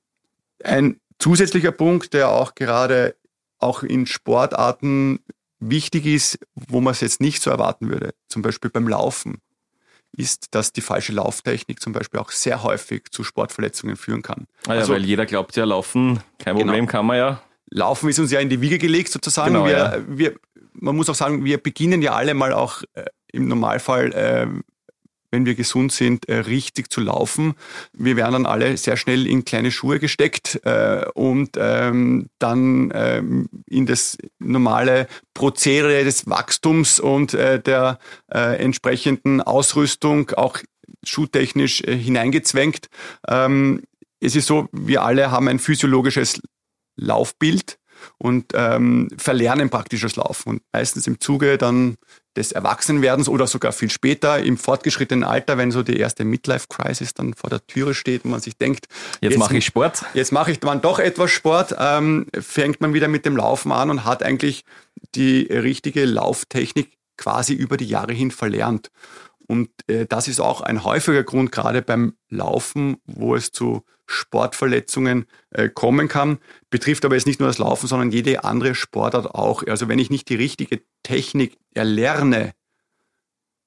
Ein 0.64 1.00
zusätzlicher 1.20 1.72
Punkt, 1.72 2.14
der 2.14 2.30
auch 2.30 2.56
gerade 2.56 3.16
auch 3.60 3.84
in 3.84 4.08
Sportarten 4.08 5.20
wichtig 5.60 6.06
ist, 6.06 6.40
wo 6.56 6.82
man 6.82 6.92
es 6.92 7.02
jetzt 7.02 7.22
nicht 7.22 7.42
so 7.42 7.52
erwarten 7.52 7.90
würde, 7.90 8.14
zum 8.28 8.42
Beispiel 8.42 8.72
beim 8.72 8.88
Laufen, 8.88 9.40
ist, 10.12 10.54
dass 10.56 10.74
die 10.74 10.82
falsche 10.82 11.14
Lauftechnik 11.14 11.80
zum 11.80 11.94
Beispiel 11.94 12.20
auch 12.20 12.32
sehr 12.32 12.64
häufig 12.64 13.12
zu 13.12 13.24
Sportverletzungen 13.24 13.96
führen 13.96 14.22
kann. 14.22 14.48
Ah 14.68 14.74
ja, 14.74 14.80
also, 14.82 14.94
weil 14.94 15.06
jeder 15.06 15.26
glaubt 15.26 15.56
ja, 15.56 15.64
Laufen, 15.64 16.22
kein 16.40 16.56
Problem, 16.56 16.86
genau. 16.86 16.92
kann 16.92 17.06
man 17.06 17.18
ja. 17.18 17.42
Laufen 17.74 18.10
ist 18.10 18.20
uns 18.20 18.32
ja 18.32 18.40
in 18.40 18.50
die 18.50 18.62
Wiege 18.62 18.78
gelegt 18.78 19.10
sozusagen. 19.10 19.54
Genau, 19.54 19.66
wir, 19.66 19.78
ja. 19.78 19.98
wir, 20.08 20.36
man 20.74 20.96
muss 20.96 21.10
auch 21.10 21.16
sagen, 21.16 21.44
wir 21.44 21.58
beginnen 21.58 22.02
ja 22.02 22.14
alle 22.14 22.34
mal 22.34 22.54
auch 22.54 22.84
äh, 22.94 23.06
im 23.32 23.48
Normalfall 23.48 24.14
äh, 24.14 24.48
wenn 25.34 25.48
wir 25.48 25.56
gesund 25.56 25.92
sind, 25.92 26.30
äh, 26.30 26.36
richtig 26.36 26.92
zu 26.92 27.02
laufen. 27.02 27.56
Wir 27.92 28.16
werden 28.16 28.34
dann 28.34 28.46
alle 28.46 28.78
sehr 28.78 28.98
schnell 28.98 29.26
in 29.26 29.44
kleine 29.44 29.72
Schuhe 29.72 30.00
gesteckt 30.00 30.62
äh, 30.64 31.06
und 31.16 31.58
ähm, 31.58 32.28
dann 32.38 32.92
ähm, 32.94 33.50
in 33.68 33.88
das 33.88 34.16
normale 34.38 35.08
Prozedere 35.34 36.04
des 36.04 36.30
Wachstums 36.30 37.00
und 37.00 37.34
äh, 37.34 37.60
der 37.60 37.98
äh, 38.32 38.58
entsprechenden 38.64 39.42
Ausrüstung 39.42 40.30
auch 40.32 40.60
schuhtechnisch 41.04 41.78
hineingezwängt. 41.80 42.90
Ähm, 43.28 43.82
es 44.20 44.36
ist 44.36 44.46
so, 44.46 44.68
wir 44.72 45.02
alle 45.02 45.32
haben 45.32 45.48
ein 45.48 45.58
physiologisches 45.58 46.42
Laufbild 46.96 47.78
und 48.18 48.54
ähm, 48.54 49.10
verlernen 49.18 49.70
praktisch 49.70 50.02
das 50.02 50.16
Laufen. 50.16 50.50
Und 50.50 50.62
meistens 50.72 51.08
im 51.08 51.20
Zuge 51.20 51.58
dann 51.58 51.96
des 52.36 52.52
Erwachsenwerdens 52.52 53.30
oder 53.30 53.46
sogar 53.48 53.72
viel 53.72 53.92
später 53.92 54.40
im 54.42 54.58
fortgeschrittenen 54.58 55.24
Alter, 55.24 55.58
wenn 55.58 55.72
so 55.72 55.84
die 55.84 55.98
erste 55.98 56.26
Midlife-Crisis 56.26 57.14
dann 57.14 57.34
vor 57.34 57.50
der 57.50 57.66
Türe 57.68 57.94
steht 57.94 58.26
und 58.26 58.32
man 58.32 58.40
sich 58.40 58.58
denkt, 58.58 58.88
jetzt, 59.22 59.34
jetzt 59.34 59.40
mache 59.40 59.58
ich 59.58 59.66
Sport. 59.66 60.04
Jetzt 60.14 60.32
mache 60.32 60.52
ich 60.52 60.60
dann 60.60 60.82
doch 60.82 61.00
etwas 61.00 61.32
Sport, 61.32 61.76
ähm, 61.78 62.26
fängt 62.34 62.82
man 62.82 62.94
wieder 62.94 63.08
mit 63.08 63.26
dem 63.26 63.38
Laufen 63.38 63.72
an 63.72 63.90
und 63.90 64.04
hat 64.04 64.24
eigentlich 64.24 64.64
die 65.16 65.44
richtige 65.44 66.06
Lauftechnik 66.06 66.98
quasi 67.18 67.54
über 67.54 67.78
die 67.78 67.86
Jahre 67.86 68.14
hin 68.14 68.32
verlernt. 68.32 68.90
Und 69.48 69.70
äh, 69.88 70.06
das 70.06 70.28
ist 70.28 70.40
auch 70.40 70.62
ein 70.62 70.84
häufiger 70.84 71.24
Grund, 71.24 71.52
gerade 71.52 71.82
beim 71.82 72.16
Laufen, 72.30 72.98
wo 73.06 73.36
es 73.36 73.52
zu 73.52 73.84
Sportverletzungen 74.06 75.26
äh, 75.52 75.70
kommen 75.70 76.08
kann. 76.08 76.40
Betrifft 76.70 77.06
aber 77.06 77.16
jetzt 77.16 77.28
nicht 77.28 77.40
nur 77.40 77.48
das 77.48 77.58
Laufen, 77.58 77.88
sondern 77.88 78.12
jede 78.12 78.44
andere 78.44 78.76
Sportart 78.76 79.28
auch. 79.34 79.64
Also 79.68 79.88
wenn 79.88 80.00
ich 80.00 80.10
nicht 80.10 80.30
die 80.30 80.36
richtige 80.36 80.82
Technik 81.04 81.58
erlerne, 81.74 82.54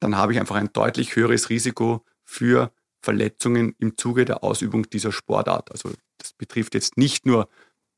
dann 0.01 0.17
habe 0.17 0.33
ich 0.33 0.41
einfach 0.41 0.57
ein 0.57 0.73
deutlich 0.73 1.17
höheres 1.17 1.49
Risiko 1.51 2.05
für 2.25 2.73
Verletzungen 3.01 3.75
im 3.79 3.97
Zuge 3.97 4.25
der 4.25 4.43
Ausübung 4.43 4.89
dieser 4.91 5.13
Sportart. 5.13 5.71
Also 5.71 5.93
das 6.19 6.33
betrifft 6.33 6.75
jetzt 6.75 6.97
nicht 6.97 7.25
nur 7.25 7.49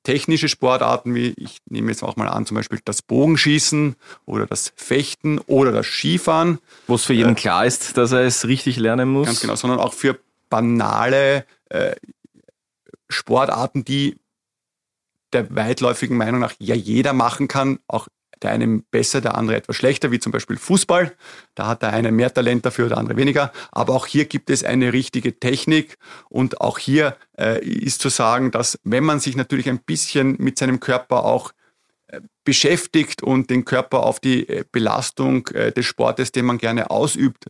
technische 0.02 0.48
Sportarten, 0.48 1.14
wie 1.14 1.34
ich 1.36 1.58
nehme 1.68 1.90
jetzt 1.90 2.02
auch 2.02 2.16
mal 2.16 2.28
an, 2.28 2.46
zum 2.46 2.54
Beispiel 2.54 2.80
das 2.84 3.02
Bogenschießen 3.02 3.96
oder 4.26 4.46
das 4.46 4.72
Fechten 4.76 5.38
oder 5.40 5.72
das 5.72 5.86
Skifahren. 5.86 6.58
Wo 6.86 6.94
es 6.94 7.04
für 7.04 7.14
jeden 7.14 7.32
äh, 7.32 7.34
klar 7.34 7.66
ist, 7.66 7.96
dass 7.96 8.12
er 8.12 8.20
es 8.20 8.46
richtig 8.46 8.76
lernen 8.78 9.08
muss. 9.08 9.26
Ganz 9.26 9.40
genau, 9.40 9.56
sondern 9.56 9.80
auch 9.80 9.92
für 9.92 10.18
banale 10.48 11.44
äh, 11.68 11.94
Sportarten, 13.08 13.84
die 13.84 14.16
der 15.32 15.54
weitläufigen 15.54 16.16
Meinung 16.16 16.40
nach 16.40 16.54
ja 16.58 16.74
jeder 16.74 17.12
machen 17.12 17.48
kann, 17.48 17.78
auch 17.86 18.08
der 18.42 18.50
eine 18.50 18.82
besser, 18.90 19.20
der 19.20 19.36
andere 19.36 19.56
etwas 19.56 19.76
schlechter, 19.76 20.10
wie 20.10 20.18
zum 20.18 20.32
Beispiel 20.32 20.56
Fußball. 20.56 21.14
Da 21.54 21.66
hat 21.66 21.82
der 21.82 21.92
eine 21.92 22.12
mehr 22.12 22.32
Talent 22.32 22.64
dafür, 22.66 22.88
der 22.88 22.98
andere 22.98 23.16
weniger. 23.16 23.52
Aber 23.72 23.94
auch 23.94 24.06
hier 24.06 24.24
gibt 24.24 24.50
es 24.50 24.64
eine 24.64 24.92
richtige 24.92 25.38
Technik. 25.38 25.96
Und 26.28 26.60
auch 26.60 26.78
hier 26.78 27.16
äh, 27.38 27.64
ist 27.64 28.00
zu 28.00 28.08
sagen, 28.08 28.50
dass 28.50 28.78
wenn 28.84 29.04
man 29.04 29.20
sich 29.20 29.36
natürlich 29.36 29.68
ein 29.68 29.80
bisschen 29.80 30.36
mit 30.38 30.58
seinem 30.58 30.80
Körper 30.80 31.24
auch 31.24 31.52
äh, 32.08 32.20
beschäftigt 32.44 33.22
und 33.22 33.50
den 33.50 33.64
Körper 33.64 34.04
auf 34.04 34.20
die 34.20 34.48
äh, 34.48 34.64
Belastung 34.72 35.46
äh, 35.48 35.72
des 35.72 35.84
Sportes, 35.84 36.32
den 36.32 36.46
man 36.46 36.58
gerne 36.58 36.90
ausübt, 36.90 37.46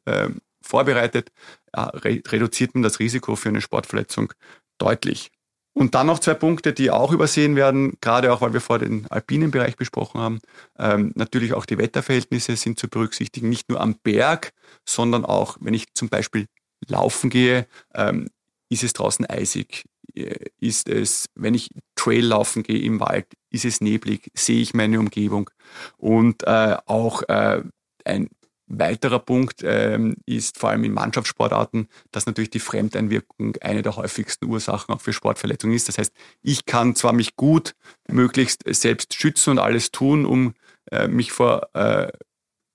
vorbereitet, 0.61 1.31
re 1.75 2.21
reduziert 2.27 2.75
man 2.75 2.83
das 2.83 2.99
Risiko 2.99 3.37
für 3.37 3.49
eine 3.49 3.61
Sportverletzung 3.61 4.33
deutlich. 4.79 5.31
Und 5.79 5.95
dann 5.95 6.09
noch 6.09 6.19
zwei 6.19 6.35
Punkte, 6.35 6.73
die 6.73 6.91
auch 6.91 7.13
übersehen 7.13 7.55
werden, 7.55 7.93
gerade 8.01 8.33
auch, 8.33 8.41
weil 8.41 8.53
wir 8.53 8.61
vor 8.61 8.81
den 8.81 9.07
alpinen 9.11 9.53
Bereich 9.53 9.77
besprochen 9.77 10.21
haben. 10.21 10.41
Ähm, 10.77 11.13
natürlich 11.15 11.53
auch 11.53 11.67
die 11.67 11.79
Wetterverhältnisse 11.79 12.57
sind 12.57 12.81
zu 12.81 12.89
berücksichtigen, 12.89 13.49
nicht 13.49 13.69
nur 13.69 13.81
am 13.81 13.95
Berg, 14.03 14.51
sondern 14.85 15.25
auch, 15.25 15.57
wenn 15.61 15.75
ich 15.75 15.95
zum 15.95 16.09
Beispiel 16.09 16.47
laufen 16.89 17.31
gehe, 17.31 17.69
ähm, 17.95 18.27
ist 18.69 18.83
es 18.83 18.93
draußen 18.93 19.25
eisig? 19.27 19.85
Äh, 20.15 20.47
ist 20.59 20.89
es, 20.89 21.27
wenn 21.37 21.55
ich 21.55 21.71
Trail 21.95 22.25
laufen 22.25 22.65
gehe 22.65 22.81
im 22.81 22.99
Wald, 22.99 23.27
ist 23.51 23.65
es 23.65 23.81
neblig? 23.81 24.33
Sehe 24.35 24.61
ich 24.61 24.75
meine 24.75 24.99
Umgebung? 24.99 25.49
Und 25.97 26.43
äh, 26.43 26.77
auch 26.87 27.23
äh, 27.29 27.63
ein 28.05 28.29
weiterer 28.69 29.19
Punkt 29.19 29.63
ähm, 29.65 30.17
ist 30.27 30.59
vor 30.59 30.71
allem 30.71 30.85
in 30.85 30.93
Mannschaftssportarten, 30.93 31.89
dass 32.13 32.27
natürlich 32.27 32.51
die 32.51 32.61
Fremdeinwirkung 32.61 33.57
eine 33.61 33.83
der 33.83 33.97
häufigsten 33.97 34.47
Ursachen 34.47 34.95
auch 34.95 35.01
für 35.01 35.13
Sportverletzungen 35.13 35.75
ist. 35.75 35.89
Das 35.89 35.99
heißt, 35.99 36.13
ich 36.43 36.67
kann 36.67 36.95
zwar 36.95 37.13
mich 37.13 37.37
gut 37.37 37.75
möglichst 38.09 38.63
selbst 38.67 39.15
schützen 39.15 39.53
und 39.53 39.59
alles 39.59 39.91
tun, 39.91 40.27
um 40.27 40.55
äh, 40.91 41.09
mich 41.09 41.33
vor 41.33 41.69
äh, 41.75 42.13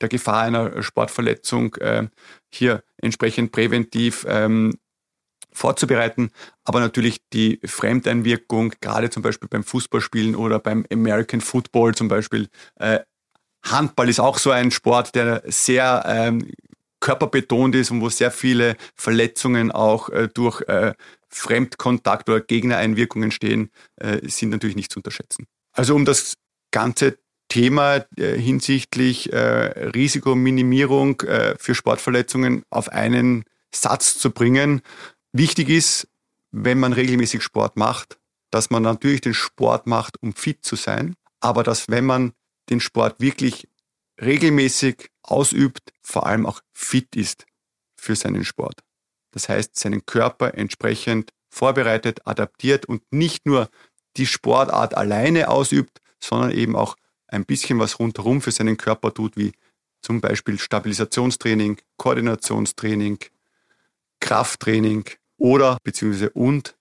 der 0.02 0.10
Gefahr 0.10 0.42
einer 0.42 0.82
Sportverletzung 0.82 1.76
äh, 1.76 2.08
hier 2.52 2.84
entsprechend 2.98 3.52
präventiv 3.52 4.26
ähm, 4.28 4.74
vorzubereiten. 5.52 6.32
Aber 6.64 6.80
natürlich 6.80 7.22
die 7.32 7.60
Fremdeinwirkung, 7.64 8.74
gerade 8.82 9.10
zum 9.10 9.24
Beispiel 9.24 9.48
beim 9.48 9.64
Fußballspielen 9.64 10.36
oder 10.36 10.60
beim 10.60 10.86
American 10.92 11.42
Football 11.42 11.96
zum 11.96 12.08
Beispiel, 12.08 12.50
äh, 12.76 13.00
Handball 13.64 14.10
ist 14.10 14.20
auch 14.20 14.38
so 14.38 14.52
ein 14.52 14.72
Sport, 14.72 15.16
der 15.16 15.44
sehr 15.46 16.04
ähm, 16.06 16.52
körperbetont 17.00 17.76
ist 17.76 17.92
und 17.92 18.02
wo 18.02 18.10
sehr 18.10 18.32
viele 18.32 18.76
Verletzungen 18.96 19.72
auch 19.72 20.10
äh, 20.10 20.30
durch 20.34 20.62
äh, 20.68 20.94
Fremdkontakt 21.30 22.30
oder 22.30 22.42
Gegnereinwirkungen 22.42 23.32
stehen, 23.32 23.70
äh, 23.98 24.28
sind 24.30 24.50
natürlich 24.50 24.76
nicht 24.76 24.92
zu 24.92 25.00
unterschätzen. 25.00 25.48
Also 25.72 25.96
um 25.96 26.06
das 26.06 26.36
ganze 26.72 27.18
Thema 27.50 28.06
äh, 28.18 28.38
hinsichtlich 28.38 29.32
äh, 29.32 29.38
Risikominimierung 29.38 31.22
äh, 31.22 31.56
für 31.60 31.76
Sportverletzungen 31.76 32.64
auf 32.70 32.90
einen 32.90 33.44
Satz 33.74 34.18
zu 34.18 34.32
bringen. 34.32 34.82
Wichtig 35.34 35.70
ist, 35.70 36.08
wenn 36.52 36.80
man 36.80 36.94
regelmäßig 36.94 37.44
Sport 37.44 37.76
macht, 37.76 38.18
dass 38.50 38.70
man 38.70 38.84
natürlich 38.84 39.22
den 39.22 39.34
Sport 39.34 39.88
macht, 39.88 40.22
um 40.22 40.34
fit 40.34 40.64
zu 40.64 40.76
sein, 40.76 41.16
aber 41.42 41.64
dass 41.64 41.90
wenn 41.90 42.06
man 42.06 42.34
den 42.70 42.80
Sport 42.80 43.20
wirklich 43.20 43.68
regelmäßig 44.22 45.10
ausübt, 45.22 45.94
vor 46.02 46.26
allem 46.26 46.46
auch 46.46 46.62
fit 46.72 47.16
ist 47.16 47.46
für 47.96 48.16
seinen 48.16 48.46
Sport. 48.46 48.82
Das 49.32 49.50
heißt, 49.50 49.78
seinen 49.78 50.06
Körper 50.06 50.54
entsprechend 50.56 51.32
vorbereitet, 51.50 52.26
adaptiert 52.26 52.86
und 52.86 53.02
nicht 53.12 53.46
nur 53.46 53.70
die 54.18 54.28
Sportart 54.28 54.96
alleine 54.96 55.50
ausübt, 55.50 56.00
sondern 56.20 56.52
eben 56.52 56.76
auch 56.76 56.96
ein 57.28 57.46
bisschen 57.46 57.80
was 57.80 58.00
rundherum 58.00 58.42
für 58.42 58.52
seinen 58.52 58.78
Körper 58.78 59.14
tut, 59.14 59.38
wie 59.38 59.54
zum 60.02 60.22
Beispiel 60.22 60.60
Stabilisationstraining, 60.60 61.82
Koordinationstraining, 61.98 63.20
Krafttraining 64.20 65.06
oder 65.38 65.78
beziehungsweise 65.84 66.30
und 66.32 66.76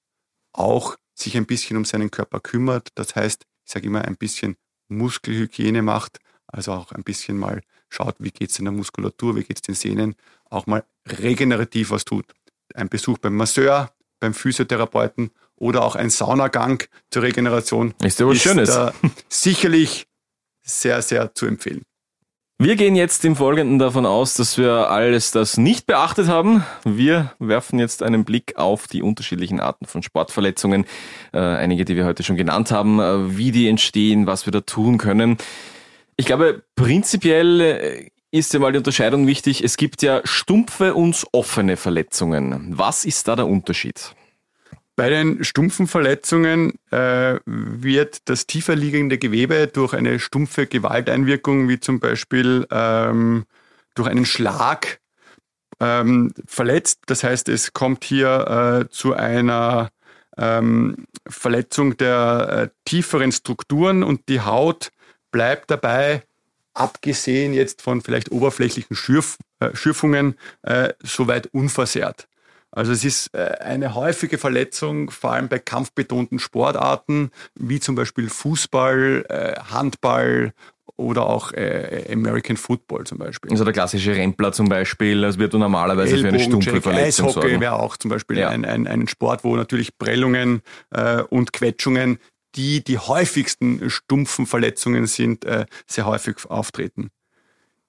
auch 0.52 0.96
sich 1.14 1.36
ein 1.36 1.46
bisschen 1.46 1.76
um 1.76 1.84
seinen 1.84 2.10
Körper 2.10 2.40
kümmert. 2.40 2.88
Das 2.94 3.14
heißt, 3.14 3.44
ich 3.64 3.72
sage 3.72 3.86
immer 3.86 4.04
ein 4.04 4.16
bisschen 4.16 4.56
Muskelhygiene 4.96 5.82
macht, 5.82 6.18
also 6.46 6.72
auch 6.72 6.92
ein 6.92 7.02
bisschen 7.02 7.38
mal 7.38 7.62
schaut, 7.88 8.16
wie 8.18 8.30
geht 8.30 8.50
es 8.50 8.58
in 8.58 8.64
der 8.64 8.72
Muskulatur, 8.72 9.36
wie 9.36 9.44
geht 9.44 9.58
es 9.58 9.62
den 9.62 9.74
Sehnen, 9.74 10.14
auch 10.48 10.66
mal 10.66 10.84
regenerativ 11.06 11.90
was 11.90 12.04
tut. 12.04 12.26
Ein 12.74 12.88
Besuch 12.88 13.18
beim 13.18 13.36
Masseur, 13.36 13.92
beim 14.20 14.34
Physiotherapeuten 14.34 15.30
oder 15.56 15.82
auch 15.82 15.94
ein 15.94 16.10
Saunagang 16.10 16.82
zur 17.10 17.22
Regeneration 17.22 17.94
ist, 18.02 18.20
ist 18.20 18.42
Schönes. 18.42 18.70
sicherlich 19.28 20.06
sehr, 20.62 21.02
sehr 21.02 21.34
zu 21.34 21.46
empfehlen. 21.46 21.82
Wir 22.62 22.76
gehen 22.76 22.94
jetzt 22.94 23.24
im 23.24 23.34
Folgenden 23.34 23.80
davon 23.80 24.06
aus, 24.06 24.34
dass 24.34 24.56
wir 24.56 24.88
alles 24.88 25.32
das 25.32 25.56
nicht 25.56 25.88
beachtet 25.88 26.28
haben. 26.28 26.64
Wir 26.84 27.32
werfen 27.40 27.80
jetzt 27.80 28.04
einen 28.04 28.24
Blick 28.24 28.56
auf 28.56 28.86
die 28.86 29.02
unterschiedlichen 29.02 29.58
Arten 29.58 29.86
von 29.86 30.04
Sportverletzungen, 30.04 30.84
äh, 31.32 31.40
einige, 31.40 31.84
die 31.84 31.96
wir 31.96 32.04
heute 32.04 32.22
schon 32.22 32.36
genannt 32.36 32.70
haben, 32.70 33.00
äh, 33.00 33.36
wie 33.36 33.50
die 33.50 33.66
entstehen, 33.66 34.28
was 34.28 34.46
wir 34.46 34.52
da 34.52 34.60
tun 34.60 34.96
können. 34.96 35.38
Ich 36.16 36.26
glaube, 36.26 36.62
prinzipiell 36.76 37.60
äh, 37.60 38.10
ist 38.30 38.52
ja 38.52 38.60
mal 38.60 38.70
die 38.70 38.78
Unterscheidung 38.78 39.26
wichtig. 39.26 39.64
Es 39.64 39.76
gibt 39.76 40.00
ja 40.00 40.20
stumpfe 40.22 40.94
und 40.94 41.26
offene 41.32 41.76
Verletzungen. 41.76 42.78
Was 42.78 43.04
ist 43.04 43.26
da 43.26 43.34
der 43.34 43.48
Unterschied? 43.48 44.14
Bei 44.94 45.08
den 45.08 45.42
stumpfen 45.42 45.86
Verletzungen 45.86 46.74
äh, 46.90 47.38
wird 47.46 48.28
das 48.28 48.46
tiefer 48.46 48.76
liegende 48.76 49.16
Gewebe 49.16 49.66
durch 49.66 49.94
eine 49.94 50.18
stumpfe 50.18 50.66
Gewalteinwirkung, 50.66 51.68
wie 51.68 51.80
zum 51.80 51.98
Beispiel 51.98 52.66
ähm, 52.70 53.44
durch 53.94 54.08
einen 54.08 54.26
Schlag, 54.26 55.00
ähm, 55.80 56.32
verletzt. 56.46 57.00
Das 57.06 57.24
heißt, 57.24 57.48
es 57.48 57.72
kommt 57.72 58.04
hier 58.04 58.84
äh, 58.86 58.90
zu 58.90 59.14
einer 59.14 59.90
ähm, 60.38 61.06
Verletzung 61.26 61.96
der 61.96 62.48
äh, 62.50 62.68
tieferen 62.84 63.32
Strukturen 63.32 64.02
und 64.02 64.28
die 64.28 64.40
Haut 64.40 64.90
bleibt 65.30 65.70
dabei, 65.70 66.22
abgesehen 66.74 67.52
jetzt 67.52 67.82
von 67.82 68.00
vielleicht 68.00 68.30
oberflächlichen 68.30 68.96
Schürf, 68.96 69.36
äh, 69.60 69.74
Schürfungen, 69.74 70.36
äh, 70.62 70.92
soweit 71.02 71.48
unversehrt. 71.48 72.28
Also 72.74 72.92
es 72.92 73.04
ist 73.04 73.34
äh, 73.34 73.56
eine 73.60 73.94
häufige 73.94 74.38
Verletzung, 74.38 75.10
vor 75.10 75.32
allem 75.32 75.48
bei 75.48 75.58
kampfbetonten 75.58 76.38
Sportarten, 76.38 77.30
wie 77.54 77.80
zum 77.80 77.94
Beispiel 77.94 78.30
Fußball, 78.30 79.26
äh, 79.28 79.60
Handball 79.70 80.54
oder 80.96 81.26
auch 81.26 81.52
äh, 81.52 82.06
American 82.10 82.56
Football 82.56 83.04
zum 83.04 83.18
Beispiel. 83.18 83.50
Also 83.50 83.64
der 83.64 83.72
klassische 83.72 84.14
Rempler 84.16 84.52
zum 84.52 84.68
Beispiel, 84.68 85.20
das 85.20 85.38
wird 85.38 85.52
normalerweise 85.52 86.18
für 86.18 86.28
eine 86.28 86.40
stumpfe 86.40 86.80
Verletzung 86.80 87.28
Eishockey 87.28 87.60
wäre 87.60 87.78
auch 87.78 87.96
zum 87.96 88.10
Beispiel 88.10 88.38
ja. 88.38 88.48
ein, 88.48 88.64
ein, 88.64 88.86
ein 88.86 89.06
Sport, 89.06 89.44
wo 89.44 89.54
natürlich 89.56 89.98
Prellungen 89.98 90.62
äh, 90.90 91.22
und 91.22 91.52
Quetschungen, 91.52 92.18
die 92.54 92.82
die 92.82 92.98
häufigsten 92.98 93.90
stumpfen 93.90 94.46
Verletzungen 94.46 95.06
sind, 95.06 95.44
äh, 95.44 95.66
sehr 95.86 96.06
häufig 96.06 96.36
auftreten. 96.48 97.10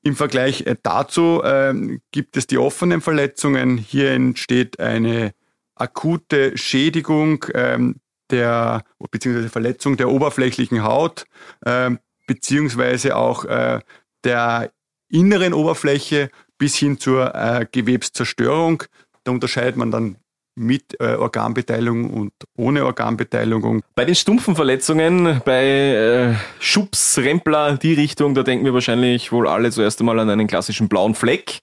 Im 0.03 0.15
Vergleich 0.15 0.65
äh, 0.67 0.75
dazu 0.83 1.41
äh, 1.43 1.74
gibt 2.12 2.38
es 2.38 2.45
die 2.48 2.57
offenen 2.57 3.01
Verletzungen. 3.01 3.77
Hier 3.77 4.12
entsteht 4.12 4.79
eine 4.79 5.33
akute 5.75 6.57
Schädigung 6.57 7.45
ähm, 7.53 7.95
der 8.29 8.83
beziehungsweise 9.12 9.50
Verletzung 9.50 9.98
der 9.98 10.10
oberflächlichen 10.10 10.83
Haut 10.83 11.25
äh, 11.65 11.91
beziehungsweise 12.27 13.15
auch 13.15 13.45
äh, 13.45 13.79
der 14.24 14.72
inneren 15.10 15.53
Oberfläche 15.53 16.29
bis 16.57 16.75
hin 16.75 17.00
zur 17.00 17.33
äh, 17.36 17.65
Gewebszerstörung. 17.72 18.83
Da 19.24 19.31
unterscheidet 19.31 19.75
man 19.77 19.91
dann 19.91 20.17
mit 20.55 21.00
äh, 21.00 21.15
Organbeteiligung 21.15 22.10
und 22.10 22.33
ohne 22.55 22.86
Organbeteiligung. 22.86 23.81
Bei 23.95 24.05
den 24.05 24.15
stumpfen 24.15 24.55
Verletzungen, 24.55 25.41
bei 25.45 25.65
äh, 25.65 26.33
Schubs, 26.60 27.17
Rempler, 27.17 27.77
die 27.77 27.93
Richtung, 27.93 28.36
da 28.36 28.43
denken 28.43 28.65
wir 28.65 28.74
wahrscheinlich 28.74 29.31
wohl 29.31 29.48
alle 29.48 29.72
zuerst 29.72 30.00
einmal 30.00 30.19
an 30.19 30.29
einen 30.29 30.48
klassischen 30.48 30.89
blauen 30.89 31.15
Fleck, 31.15 31.60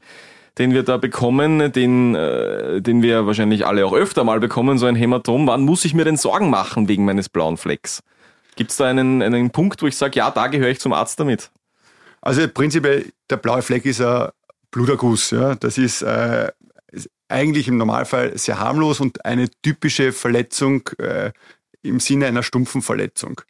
den 0.58 0.72
wir 0.72 0.82
da 0.82 0.96
bekommen, 0.96 1.72
den, 1.72 2.14
äh, 2.14 2.80
den 2.82 3.02
wir 3.02 3.26
wahrscheinlich 3.26 3.66
alle 3.66 3.86
auch 3.86 3.92
öfter 3.92 4.24
mal 4.24 4.40
bekommen, 4.40 4.78
so 4.78 4.86
ein 4.86 4.96
Hämatom. 4.96 5.46
Wann 5.46 5.62
muss 5.62 5.84
ich 5.84 5.94
mir 5.94 6.04
denn 6.04 6.16
Sorgen 6.16 6.50
machen 6.50 6.88
wegen 6.88 7.04
meines 7.04 7.28
blauen 7.28 7.56
Flecks? 7.56 8.02
Gibt 8.56 8.72
es 8.72 8.76
da 8.76 8.86
einen, 8.86 9.22
einen 9.22 9.50
Punkt, 9.50 9.82
wo 9.82 9.86
ich 9.86 9.96
sage, 9.96 10.18
ja, 10.18 10.30
da 10.30 10.48
gehöre 10.48 10.70
ich 10.70 10.80
zum 10.80 10.92
Arzt 10.92 11.20
damit? 11.20 11.50
Also 12.20 12.46
prinzipiell, 12.48 13.06
der 13.30 13.36
blaue 13.36 13.62
Fleck 13.62 13.86
ist 13.86 14.00
ein 14.00 14.28
Bluterguss. 14.70 15.30
Ja? 15.30 15.54
Das 15.54 15.78
ist 15.78 16.02
äh, 16.02 16.50
eigentlich 17.30 17.68
im 17.68 17.76
Normalfall 17.76 18.36
sehr 18.36 18.58
harmlos 18.58 19.00
und 19.00 19.24
eine 19.24 19.48
typische 19.62 20.12
Verletzung 20.12 20.88
äh, 20.98 21.32
im 21.82 22.00
Sinne 22.00 22.26
einer 22.26 22.42
stumpfen 22.42 22.82
Verletzung. 22.82 23.40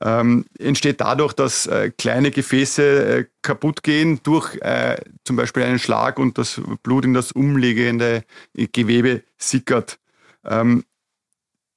Ähm, 0.00 0.46
entsteht 0.58 1.00
dadurch, 1.00 1.34
dass 1.34 1.66
äh, 1.66 1.90
kleine 1.90 2.30
Gefäße 2.30 3.18
äh, 3.18 3.24
kaputt 3.42 3.82
gehen 3.82 4.20
durch 4.22 4.56
äh, 4.62 4.96
zum 5.24 5.36
Beispiel 5.36 5.64
einen 5.64 5.78
Schlag 5.78 6.18
und 6.18 6.38
das 6.38 6.60
Blut 6.82 7.04
in 7.04 7.12
das 7.12 7.32
umliegende 7.32 8.24
Gewebe 8.54 9.22
sickert. 9.36 9.98
Ähm, 10.44 10.84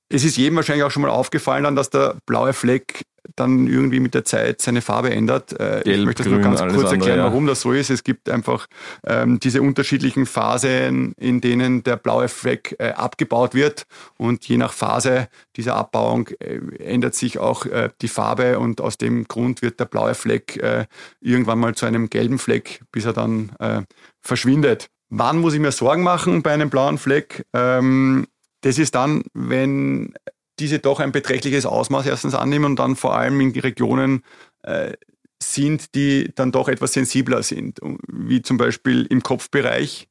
es 0.07 0.23
ist 0.23 0.37
jedem 0.37 0.55
wahrscheinlich 0.55 0.83
auch 0.83 0.91
schon 0.91 1.01
mal 1.01 1.09
aufgefallen, 1.09 1.65
dann, 1.65 1.75
dass 1.75 1.89
der 1.89 2.15
blaue 2.25 2.53
Fleck 2.53 3.03
dann 3.35 3.67
irgendwie 3.67 3.99
mit 3.99 4.13
der 4.13 4.25
Zeit 4.25 4.61
seine 4.61 4.81
Farbe 4.81 5.11
ändert. 5.11 5.53
Äh, 5.53 5.81
Gelb, 5.83 5.87
ich 5.87 6.05
möchte 6.05 6.23
das 6.23 6.31
nur 6.31 6.41
ganz 6.41 6.59
kurz 6.61 6.73
erklären, 6.73 6.93
andere, 6.93 7.17
ja. 7.17 7.23
warum 7.23 7.47
das 7.47 7.61
so 7.61 7.71
ist. 7.71 7.89
Es 7.89 8.03
gibt 8.03 8.29
einfach 8.29 8.67
ähm, 9.05 9.39
diese 9.39 9.61
unterschiedlichen 9.61 10.25
Phasen, 10.25 11.13
in 11.17 11.41
denen 11.41 11.83
der 11.83 11.97
blaue 11.97 12.27
Fleck 12.27 12.75
äh, 12.79 12.91
abgebaut 12.91 13.53
wird 13.53 13.85
und 14.17 14.47
je 14.47 14.57
nach 14.57 14.73
Phase 14.73 15.27
dieser 15.55 15.75
Abbauung 15.75 16.29
äh, 16.39 16.59
ändert 16.79 17.15
sich 17.15 17.39
auch 17.39 17.65
äh, 17.65 17.89
die 18.01 18.07
Farbe 18.07 18.59
und 18.59 18.81
aus 18.81 18.97
dem 18.97 19.27
Grund 19.27 19.61
wird 19.61 19.79
der 19.79 19.85
blaue 19.85 20.15
Fleck 20.15 20.57
äh, 20.57 20.85
irgendwann 21.21 21.59
mal 21.59 21.75
zu 21.75 21.85
einem 21.85 22.09
gelben 22.09 22.39
Fleck, 22.39 22.81
bis 22.91 23.05
er 23.05 23.13
dann 23.13 23.51
äh, 23.59 23.81
verschwindet. 24.21 24.89
Wann 25.09 25.37
muss 25.37 25.53
ich 25.53 25.59
mir 25.59 25.71
Sorgen 25.71 26.03
machen 26.03 26.41
bei 26.41 26.51
einem 26.51 26.69
blauen 26.69 26.97
Fleck? 26.97 27.45
Ähm, 27.53 28.27
das 28.61 28.79
ist 28.79 28.95
dann, 28.95 29.23
wenn 29.33 30.13
diese 30.59 30.79
doch 30.79 30.99
ein 30.99 31.11
beträchtliches 31.11 31.65
Ausmaß 31.65 32.05
erstens 32.05 32.35
annehmen 32.35 32.65
und 32.65 32.79
dann 32.79 32.95
vor 32.95 33.15
allem 33.15 33.39
in 33.41 33.53
die 33.53 33.59
Regionen 33.59 34.23
äh, 34.63 34.93
sind, 35.41 35.95
die 35.95 36.31
dann 36.33 36.51
doch 36.51 36.69
etwas 36.69 36.93
sensibler 36.93 37.43
sind, 37.43 37.79
wie 38.07 38.41
zum 38.41 38.57
Beispiel 38.57 39.05
im 39.05 39.21
Kopfbereich, 39.21 40.07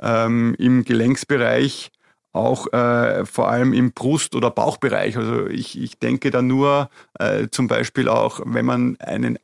ähm, 0.00 0.54
im 0.58 0.84
Gelenksbereich, 0.84 1.90
auch 2.32 2.72
äh, 2.72 3.24
vor 3.24 3.48
allem 3.48 3.72
im 3.72 3.92
Brust- 3.92 4.34
oder 4.34 4.50
Bauchbereich. 4.50 5.16
Also 5.16 5.46
ich, 5.46 5.80
ich 5.80 5.98
denke 5.98 6.30
da 6.30 6.42
nur 6.42 6.90
äh, 7.18 7.48
zum 7.50 7.66
Beispiel 7.66 8.08
auch, 8.08 8.40
wenn 8.44 8.66
man 8.66 8.96
einen 9.00 9.38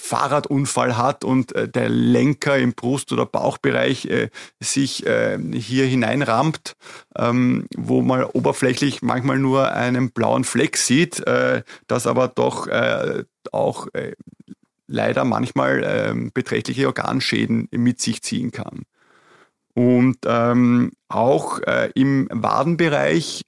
Fahrradunfall 0.00 0.96
hat 0.96 1.24
und 1.24 1.54
äh, 1.54 1.68
der 1.68 1.88
Lenker 1.88 2.56
im 2.56 2.72
Brust- 2.72 3.12
oder 3.12 3.26
Bauchbereich 3.26 4.06
äh, 4.06 4.30
sich 4.60 5.04
äh, 5.04 5.38
hier 5.52 5.86
hineinrammt, 5.86 6.76
ähm, 7.16 7.66
wo 7.76 8.00
man 8.00 8.22
oberflächlich 8.24 9.02
manchmal 9.02 9.38
nur 9.38 9.72
einen 9.72 10.12
blauen 10.12 10.44
Fleck 10.44 10.76
sieht, 10.76 11.26
äh, 11.26 11.62
das 11.88 12.06
aber 12.06 12.28
doch 12.28 12.68
äh, 12.68 13.24
auch 13.50 13.88
äh, 13.92 14.12
leider 14.86 15.24
manchmal 15.24 15.82
ähm, 15.84 16.30
beträchtliche 16.32 16.86
Organschäden 16.86 17.68
mit 17.72 18.00
sich 18.00 18.22
ziehen 18.22 18.52
kann. 18.52 18.84
Und 19.74 20.18
ähm, 20.26 20.92
auch 21.08 21.60
im 21.94 22.28
Wadenbereich 22.32 23.44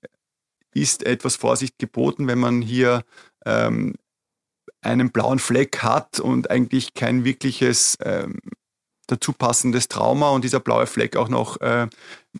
ist 0.74 1.04
etwas 1.04 1.34
Vorsicht 1.34 1.78
geboten, 1.78 2.28
wenn 2.28 2.38
man 2.38 2.62
hier 2.62 3.02
ähm, 3.44 3.94
einen 4.82 5.10
blauen 5.10 5.38
Fleck 5.38 5.82
hat 5.82 6.20
und 6.20 6.50
eigentlich 6.50 6.94
kein 6.94 7.24
wirkliches 7.24 7.98
ähm, 8.02 8.38
dazu 9.10 9.32
passendes 9.32 9.88
Trauma 9.88 10.30
und 10.30 10.44
dieser 10.44 10.60
blaue 10.60 10.86
Fleck 10.86 11.16
auch 11.16 11.28
noch 11.28 11.60
äh, 11.60 11.88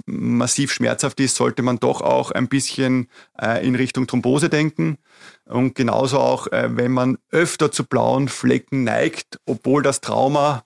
massiv 0.06 0.72
schmerzhaft 0.72 1.20
ist, 1.20 1.36
sollte 1.36 1.62
man 1.62 1.78
doch 1.78 2.00
auch 2.00 2.30
ein 2.30 2.48
bisschen 2.48 3.08
äh, 3.40 3.66
in 3.66 3.74
Richtung 3.74 4.06
Thrombose 4.06 4.48
denken. 4.48 4.98
Und 5.46 5.74
genauso 5.74 6.18
auch, 6.18 6.46
äh, 6.48 6.76
wenn 6.76 6.92
man 6.92 7.18
öfter 7.30 7.72
zu 7.72 7.84
blauen 7.84 8.28
Flecken 8.28 8.84
neigt, 8.84 9.40
obwohl 9.46 9.82
das 9.82 10.00
Trauma 10.00 10.64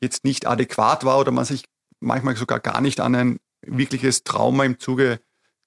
jetzt 0.00 0.24
nicht 0.24 0.46
adäquat 0.46 1.04
war 1.04 1.18
oder 1.18 1.32
man 1.32 1.44
sich 1.44 1.64
manchmal 2.00 2.36
sogar 2.36 2.60
gar 2.60 2.80
nicht 2.80 3.00
an 3.00 3.14
ein 3.14 3.38
wirkliches 3.62 4.22
Trauma 4.22 4.64
im 4.64 4.78
Zuge 4.78 5.20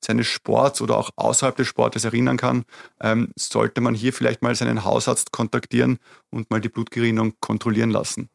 seines 0.03 0.27
Sports 0.27 0.81
oder 0.81 0.97
auch 0.97 1.11
außerhalb 1.15 1.55
des 1.55 1.67
Sportes 1.67 2.05
erinnern 2.05 2.37
kann, 2.37 2.63
ähm, 3.01 3.31
sollte 3.37 3.81
man 3.81 3.93
hier 3.93 4.13
vielleicht 4.13 4.41
mal 4.41 4.55
seinen 4.55 4.83
Hausarzt 4.83 5.31
kontaktieren 5.31 5.99
und 6.29 6.49
mal 6.49 6.61
die 6.61 6.69
Blutgerinnung 6.69 7.33
kontrollieren 7.39 7.91
lassen. 7.91 8.29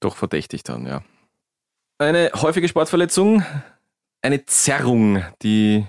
Doch 0.00 0.16
verdächtig 0.16 0.62
dann, 0.62 0.86
ja. 0.86 1.02
Eine 1.98 2.30
häufige 2.34 2.66
Sportverletzung, 2.66 3.44
eine 4.22 4.46
Zerrung, 4.46 5.22
die 5.42 5.84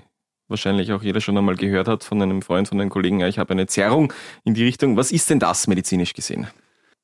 wahrscheinlich 0.48 0.92
auch 0.92 1.02
jeder 1.02 1.20
schon 1.20 1.38
einmal 1.38 1.56
gehört 1.56 1.88
hat 1.88 2.04
von 2.04 2.20
einem 2.20 2.42
Freund, 2.42 2.68
von 2.68 2.80
einem 2.80 2.90
Kollegen, 2.90 3.20
ja, 3.20 3.28
ich 3.28 3.38
habe 3.38 3.52
eine 3.52 3.66
Zerrung 3.66 4.12
in 4.44 4.54
die 4.54 4.64
Richtung. 4.64 4.96
Was 4.96 5.10
ist 5.10 5.30
denn 5.30 5.38
das 5.38 5.66
medizinisch 5.66 6.12
gesehen? 6.12 6.46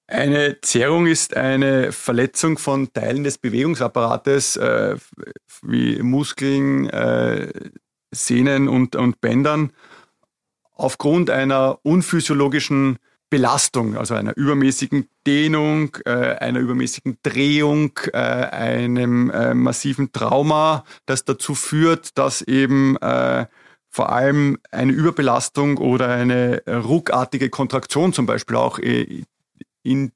Eine 0.06 0.60
Zerrung 0.62 1.06
ist 1.06 1.36
eine 1.36 1.92
Verletzung 1.92 2.56
von 2.56 2.90
Teilen 2.92 3.24
des 3.24 3.36
Bewegungsapparates, 3.36 4.56
äh, 4.56 4.96
wie 5.62 6.02
Muskeln, 6.02 6.88
äh, 6.88 7.52
Sehnen 8.10 8.68
und, 8.68 8.96
und 8.96 9.20
Bändern 9.20 9.72
aufgrund 10.74 11.30
einer 11.30 11.78
unphysiologischen 11.82 12.98
Belastung, 13.30 13.96
also 13.96 14.14
einer 14.14 14.34
übermäßigen 14.36 15.08
Dehnung, 15.26 15.96
äh, 16.06 16.10
einer 16.10 16.60
übermäßigen 16.60 17.18
Drehung, 17.22 17.92
äh, 18.12 18.16
einem 18.16 19.30
äh, 19.30 19.52
massiven 19.52 20.12
Trauma, 20.12 20.84
das 21.04 21.24
dazu 21.24 21.54
führt, 21.54 22.16
dass 22.16 22.40
eben 22.40 22.96
äh, 22.96 23.46
vor 23.90 24.12
allem 24.12 24.58
eine 24.70 24.92
Überbelastung 24.92 25.78
oder 25.78 26.08
eine 26.08 26.62
ruckartige 26.66 27.50
Kontraktion 27.50 28.12
zum 28.12 28.26
Beispiel 28.26 28.56
auch 28.56 28.78
in 28.78 30.12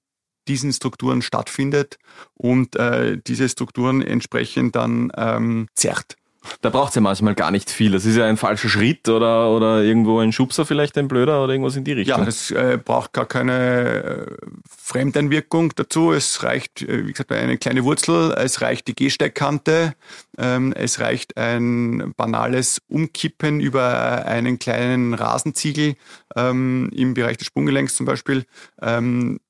diesen 0.49 0.73
Strukturen 0.73 1.23
stattfindet 1.23 1.99
und 2.35 2.77
äh, 2.77 3.19
diese 3.27 3.49
Strukturen 3.49 4.03
entsprechend 4.03 4.77
dann 4.77 5.11
ähm, 5.17 5.69
zerrt. 5.75 6.17
Da 6.61 6.71
braucht 6.71 6.91
es 6.91 6.95
ja 6.97 7.01
manchmal 7.01 7.35
gar 7.35 7.51
nicht 7.51 7.71
viel. 7.71 7.93
Das 7.93 8.05
ist 8.05 8.17
ja 8.17 8.27
ein 8.27 8.37
falscher 8.37 8.69
Schritt 8.69 9.09
oder, 9.09 9.51
oder 9.51 9.83
irgendwo 9.83 10.19
ein 10.19 10.33
Schubser 10.33 10.67
vielleicht 10.67 10.99
ein 10.99 11.09
blöder 11.09 11.43
oder 11.43 11.53
irgendwas 11.53 11.77
in 11.77 11.85
die 11.85 11.93
Richtung. 11.93 12.21
Ja, 12.21 12.27
es 12.27 12.51
äh, 12.51 12.79
braucht 12.83 13.13
gar 13.13 13.27
keine 13.27 14.03
äh, 14.03 14.37
Fremdeinwirkung 14.69 15.73
dazu. 15.75 16.13
Es 16.13 16.43
reicht, 16.43 16.83
äh, 16.83 17.07
wie 17.07 17.13
gesagt, 17.13 17.33
eine 17.33 17.59
kleine 17.59 17.85
Wurzel, 17.85 18.33
es 18.33 18.61
reicht 18.61 18.89
die 18.89 18.95
Gehsteckkante, 18.95 19.95
ähm, 20.39 20.73
es 20.73 21.01
reicht 21.01 21.37
ein 21.37 22.13
banales 22.17 22.81
Umkippen 22.89 23.61
über 23.61 24.25
einen 24.27 24.59
kleinen 24.59 25.15
Rasenziegel 25.15 25.95
ähm, 26.37 26.91
im 26.95 27.15
Bereich 27.15 27.37
des 27.37 27.47
Sprunggelenks 27.47 27.97
zum 27.97 28.07
Beispiel. 28.07 28.45
Ähm, 28.81 29.41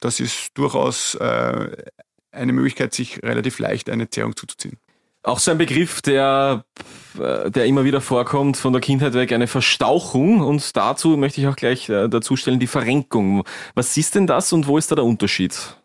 das 0.00 0.20
ist 0.20 0.50
durchaus 0.54 1.14
äh, 1.14 1.76
eine 2.32 2.52
Möglichkeit, 2.52 2.92
sich 2.92 3.22
relativ 3.22 3.58
leicht 3.58 3.88
eine 3.88 4.10
Zerrung 4.10 4.36
zuzuziehen. 4.36 4.78
Auch 5.24 5.38
so 5.38 5.52
ein 5.52 5.58
Begriff, 5.58 6.02
der, 6.02 6.64
äh, 7.18 7.50
der 7.50 7.66
immer 7.66 7.84
wieder 7.84 8.00
vorkommt 8.00 8.56
von 8.56 8.72
der 8.72 8.82
Kindheit 8.82 9.14
weg, 9.14 9.32
eine 9.32 9.46
Verstauchung. 9.46 10.40
Und 10.40 10.76
dazu 10.76 11.16
möchte 11.16 11.40
ich 11.40 11.46
auch 11.46 11.54
gleich 11.54 11.88
äh, 11.88 12.08
dazu 12.08 12.36
stellen, 12.36 12.58
die 12.58 12.66
Verrenkung. 12.66 13.44
Was 13.74 13.96
ist 13.96 14.16
denn 14.16 14.26
das 14.26 14.52
und 14.52 14.66
wo 14.66 14.78
ist 14.78 14.90
da 14.90 14.96
der 14.96 15.04
Unterschied? 15.04 15.76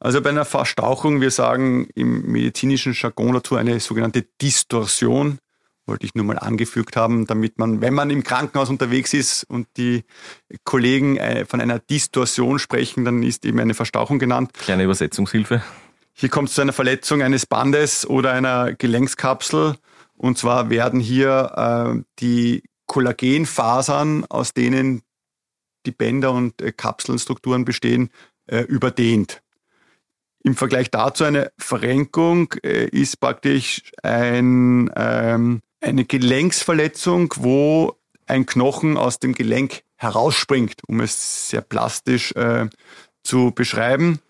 Also 0.00 0.20
bei 0.20 0.30
einer 0.30 0.44
Verstauchung, 0.44 1.20
wir 1.20 1.30
sagen 1.30 1.88
im 1.94 2.22
medizinischen 2.30 2.92
Jargon 2.92 3.34
dazu 3.34 3.54
eine 3.54 3.78
sogenannte 3.78 4.26
Distorsion, 4.42 5.38
wollte 5.86 6.04
ich 6.04 6.16
nur 6.16 6.24
mal 6.24 6.38
angefügt 6.38 6.96
haben, 6.96 7.26
damit 7.26 7.58
man, 7.58 7.80
wenn 7.80 7.94
man 7.94 8.10
im 8.10 8.24
Krankenhaus 8.24 8.68
unterwegs 8.68 9.14
ist 9.14 9.44
und 9.44 9.68
die 9.76 10.04
Kollegen 10.64 11.16
äh, 11.16 11.44
von 11.44 11.60
einer 11.60 11.78
Distorsion 11.78 12.58
sprechen, 12.58 13.04
dann 13.04 13.22
ist 13.22 13.44
eben 13.46 13.60
eine 13.60 13.74
Verstauchung 13.74 14.18
genannt. 14.18 14.52
Kleine 14.54 14.82
Übersetzungshilfe. 14.82 15.62
Hier 16.18 16.30
kommt 16.30 16.48
es 16.48 16.54
zu 16.54 16.62
einer 16.62 16.72
Verletzung 16.72 17.20
eines 17.20 17.44
Bandes 17.44 18.08
oder 18.08 18.32
einer 18.32 18.72
Gelenkskapsel. 18.72 19.76
Und 20.16 20.38
zwar 20.38 20.70
werden 20.70 20.98
hier 20.98 21.52
äh, 21.98 22.02
die 22.20 22.62
Kollagenfasern, 22.86 24.24
aus 24.30 24.54
denen 24.54 25.02
die 25.84 25.90
Bänder 25.90 26.32
und 26.32 26.62
äh, 26.62 26.72
Kapselnstrukturen 26.72 27.66
bestehen, 27.66 28.08
äh, 28.46 28.60
überdehnt. 28.60 29.42
Im 30.42 30.56
Vergleich 30.56 30.90
dazu 30.90 31.24
eine 31.24 31.52
Verrenkung 31.58 32.50
äh, 32.62 32.86
ist 32.86 33.20
praktisch 33.20 33.82
ein, 34.02 34.90
ähm, 34.96 35.60
eine 35.82 36.06
Gelenksverletzung, 36.06 37.34
wo 37.36 37.94
ein 38.24 38.46
Knochen 38.46 38.96
aus 38.96 39.18
dem 39.18 39.34
Gelenk 39.34 39.82
herausspringt, 39.96 40.80
um 40.86 41.00
es 41.00 41.50
sehr 41.50 41.60
plastisch 41.60 42.32
äh, 42.32 42.70
zu 43.22 43.52
beschreiben. 43.54 44.20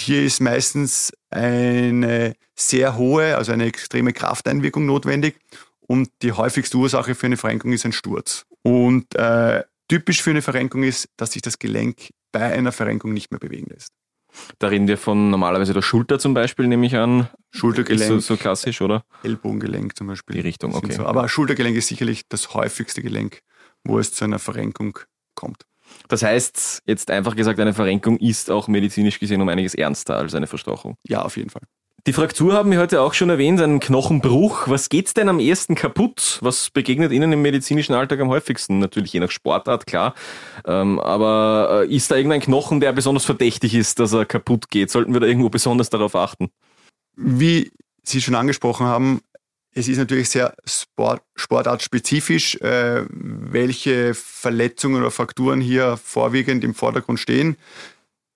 Hier 0.00 0.22
ist 0.22 0.40
meistens 0.40 1.12
eine 1.28 2.34
sehr 2.56 2.96
hohe, 2.96 3.36
also 3.36 3.52
eine 3.52 3.66
extreme 3.66 4.12
Krafteinwirkung 4.12 4.86
notwendig 4.86 5.36
und 5.86 6.08
die 6.22 6.32
häufigste 6.32 6.78
Ursache 6.78 7.14
für 7.14 7.26
eine 7.26 7.36
Verrenkung 7.36 7.72
ist 7.72 7.84
ein 7.84 7.92
Sturz. 7.92 8.46
Und 8.62 9.14
äh, 9.14 9.62
typisch 9.88 10.22
für 10.22 10.30
eine 10.30 10.40
Verrenkung 10.40 10.84
ist, 10.84 11.08
dass 11.16 11.32
sich 11.32 11.42
das 11.42 11.58
Gelenk 11.58 12.10
bei 12.32 12.52
einer 12.52 12.72
Verrenkung 12.72 13.12
nicht 13.12 13.30
mehr 13.30 13.40
bewegen 13.40 13.66
lässt. 13.68 13.92
Da 14.58 14.68
reden 14.68 14.88
wir 14.88 14.96
von 14.96 15.30
normalerweise 15.30 15.74
der 15.74 15.82
Schulter 15.82 16.18
zum 16.18 16.32
Beispiel, 16.32 16.66
nehme 16.66 16.86
ich 16.86 16.96
an. 16.96 17.28
Schultergelenk. 17.50 18.02
Ist 18.02 18.26
so, 18.26 18.34
so 18.34 18.36
klassisch, 18.36 18.80
oder? 18.80 19.04
Ellbogengelenk 19.22 19.96
zum 19.96 20.06
Beispiel. 20.06 20.36
Die 20.36 20.42
Richtung, 20.42 20.74
okay. 20.74 20.92
So. 20.92 21.04
Aber 21.04 21.28
Schultergelenk 21.28 21.76
ist 21.76 21.88
sicherlich 21.88 22.28
das 22.28 22.54
häufigste 22.54 23.02
Gelenk, 23.02 23.40
wo 23.84 23.98
es 23.98 24.14
zu 24.14 24.24
einer 24.24 24.38
Verrenkung 24.38 24.98
kommt. 25.34 25.64
Das 26.08 26.22
heißt, 26.22 26.82
jetzt 26.86 27.10
einfach 27.10 27.36
gesagt, 27.36 27.60
eine 27.60 27.74
Verrenkung 27.74 28.18
ist 28.18 28.50
auch 28.50 28.68
medizinisch 28.68 29.18
gesehen 29.18 29.40
um 29.40 29.48
einiges 29.48 29.74
ernster 29.74 30.16
als 30.16 30.34
eine 30.34 30.46
Verstochung. 30.46 30.96
Ja, 31.06 31.22
auf 31.22 31.36
jeden 31.36 31.50
Fall. 31.50 31.62
Die 32.06 32.14
Fraktur 32.14 32.54
haben 32.54 32.70
wir 32.70 32.78
heute 32.78 33.02
auch 33.02 33.12
schon 33.12 33.28
erwähnt, 33.28 33.60
ein 33.60 33.78
Knochenbruch. 33.78 34.68
Was 34.68 34.88
geht's 34.88 35.12
denn 35.12 35.28
am 35.28 35.38
ersten 35.38 35.74
kaputt? 35.74 36.38
Was 36.40 36.70
begegnet 36.70 37.12
Ihnen 37.12 37.30
im 37.30 37.42
medizinischen 37.42 37.92
Alltag 37.94 38.20
am 38.20 38.28
häufigsten? 38.28 38.78
Natürlich 38.78 39.12
je 39.12 39.20
nach 39.20 39.30
Sportart, 39.30 39.86
klar. 39.86 40.14
Ähm, 40.64 40.98
aber 40.98 41.84
äh, 41.84 41.94
ist 41.94 42.10
da 42.10 42.16
irgendein 42.16 42.40
Knochen, 42.40 42.80
der 42.80 42.92
besonders 42.92 43.26
verdächtig 43.26 43.74
ist, 43.74 43.98
dass 43.98 44.14
er 44.14 44.24
kaputt 44.24 44.70
geht? 44.70 44.90
Sollten 44.90 45.12
wir 45.12 45.20
da 45.20 45.26
irgendwo 45.26 45.50
besonders 45.50 45.90
darauf 45.90 46.16
achten? 46.16 46.48
Wie 47.16 47.70
Sie 48.02 48.22
schon 48.22 48.34
angesprochen 48.34 48.86
haben, 48.86 49.20
es 49.72 49.88
ist 49.88 49.98
natürlich 49.98 50.28
sehr 50.28 50.54
Sport, 50.64 51.22
sportartspezifisch, 51.36 52.56
äh, 52.56 53.04
welche 53.08 54.14
Verletzungen 54.14 55.00
oder 55.00 55.10
Frakturen 55.10 55.60
hier 55.60 55.96
vorwiegend 55.96 56.64
im 56.64 56.74
Vordergrund 56.74 57.20
stehen. 57.20 57.56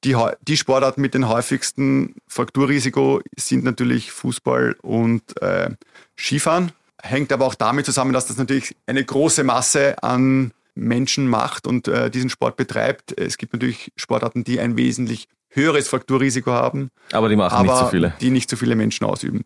Die, 0.04 0.16
die 0.42 0.56
Sportarten 0.56 1.00
mit 1.00 1.14
dem 1.14 1.28
häufigsten 1.28 2.14
Frakturrisiko 2.28 3.20
sind 3.36 3.64
natürlich 3.64 4.12
Fußball 4.12 4.76
und 4.82 5.22
äh, 5.42 5.70
Skifahren. 6.16 6.72
Hängt 7.02 7.32
aber 7.32 7.46
auch 7.46 7.54
damit 7.54 7.86
zusammen, 7.86 8.12
dass 8.12 8.26
das 8.26 8.36
natürlich 8.36 8.76
eine 8.86 9.04
große 9.04 9.44
Masse 9.44 10.02
an 10.02 10.52
Menschen 10.74 11.28
macht 11.28 11.66
und 11.66 11.88
äh, 11.88 12.10
diesen 12.10 12.30
Sport 12.30 12.56
betreibt. 12.56 13.18
Es 13.18 13.38
gibt 13.38 13.54
natürlich 13.54 13.92
Sportarten, 13.96 14.44
die 14.44 14.60
ein 14.60 14.76
wesentlich 14.76 15.28
höheres 15.48 15.88
Frakturrisiko 15.88 16.50
haben. 16.52 16.90
Aber 17.12 17.28
die 17.28 17.36
machen 17.36 17.54
aber 17.54 17.72
nicht 17.72 17.78
so 17.78 17.86
viele. 17.88 18.14
Die 18.20 18.30
nicht 18.30 18.50
so 18.50 18.56
viele 18.56 18.76
Menschen 18.76 19.06
ausüben. 19.06 19.44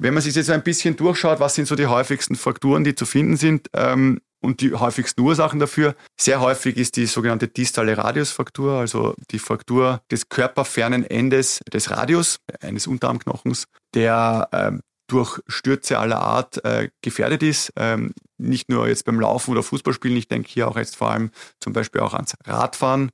Wenn 0.00 0.14
man 0.14 0.22
sich 0.22 0.36
jetzt 0.36 0.48
ein 0.50 0.62
bisschen 0.62 0.94
durchschaut, 0.94 1.40
was 1.40 1.56
sind 1.56 1.66
so 1.66 1.74
die 1.74 1.88
häufigsten 1.88 2.36
Frakturen, 2.36 2.84
die 2.84 2.94
zu 2.94 3.04
finden 3.04 3.36
sind 3.36 3.68
ähm, 3.74 4.20
und 4.40 4.60
die 4.60 4.72
häufigsten 4.72 5.20
Ursachen 5.22 5.58
dafür, 5.58 5.96
sehr 6.16 6.40
häufig 6.40 6.76
ist 6.76 6.96
die 6.96 7.06
sogenannte 7.06 7.48
distale 7.48 7.98
Radiusfraktur, 7.98 8.74
also 8.74 9.14
die 9.32 9.40
Fraktur 9.40 10.00
des 10.08 10.28
körperfernen 10.28 11.02
Endes 11.02 11.60
des 11.72 11.90
Radius, 11.90 12.36
eines 12.60 12.86
Unterarmknochens, 12.86 13.64
der 13.92 14.48
ähm, 14.52 14.82
durch 15.08 15.40
Stürze 15.48 15.98
aller 15.98 16.20
Art 16.20 16.64
äh, 16.64 16.90
gefährdet 17.02 17.42
ist. 17.42 17.72
Ähm, 17.74 18.12
nicht 18.36 18.68
nur 18.68 18.86
jetzt 18.86 19.04
beim 19.04 19.18
Laufen 19.18 19.50
oder 19.50 19.64
Fußballspielen, 19.64 20.16
ich 20.16 20.28
denke 20.28 20.48
hier 20.48 20.68
auch 20.68 20.76
jetzt 20.76 20.94
vor 20.94 21.10
allem 21.10 21.32
zum 21.58 21.72
Beispiel 21.72 22.02
auch 22.02 22.14
ans 22.14 22.34
Radfahren. 22.44 23.10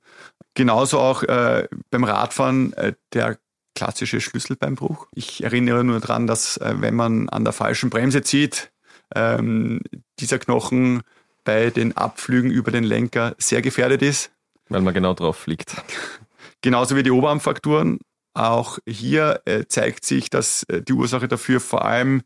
Genauso 0.53 0.99
auch 0.99 1.23
äh, 1.23 1.67
beim 1.89 2.03
Radfahren 2.03 2.73
äh, 2.73 2.93
der 3.13 3.37
klassische 3.75 4.21
Schlüsselbeinbruch. 4.21 5.07
Ich 5.13 5.43
erinnere 5.43 5.83
nur 5.83 5.99
daran, 5.99 6.27
dass 6.27 6.57
äh, 6.57 6.75
wenn 6.77 6.95
man 6.95 7.29
an 7.29 7.43
der 7.43 7.53
falschen 7.53 7.89
Bremse 7.89 8.21
zieht, 8.21 8.71
ähm, 9.13 9.81
dieser 10.19 10.39
Knochen 10.39 11.01
bei 11.43 11.69
den 11.69 11.95
Abflügen 11.95 12.49
über 12.49 12.71
den 12.71 12.83
Lenker 12.83 13.35
sehr 13.37 13.61
gefährdet 13.61 14.01
ist. 14.01 14.31
Weil 14.69 14.81
man 14.81 14.93
genau 14.93 15.13
drauf 15.13 15.37
fliegt. 15.37 15.75
Genauso 16.61 16.95
wie 16.95 17.03
die 17.03 17.11
Oberarmfrakturen. 17.11 17.99
Auch 18.33 18.79
hier 18.87 19.41
äh, 19.45 19.65
zeigt 19.67 20.03
sich, 20.05 20.29
dass 20.29 20.63
äh, 20.63 20.81
die 20.81 20.93
Ursache 20.93 21.27
dafür 21.27 21.59
vor 21.59 21.85
allem 21.85 22.23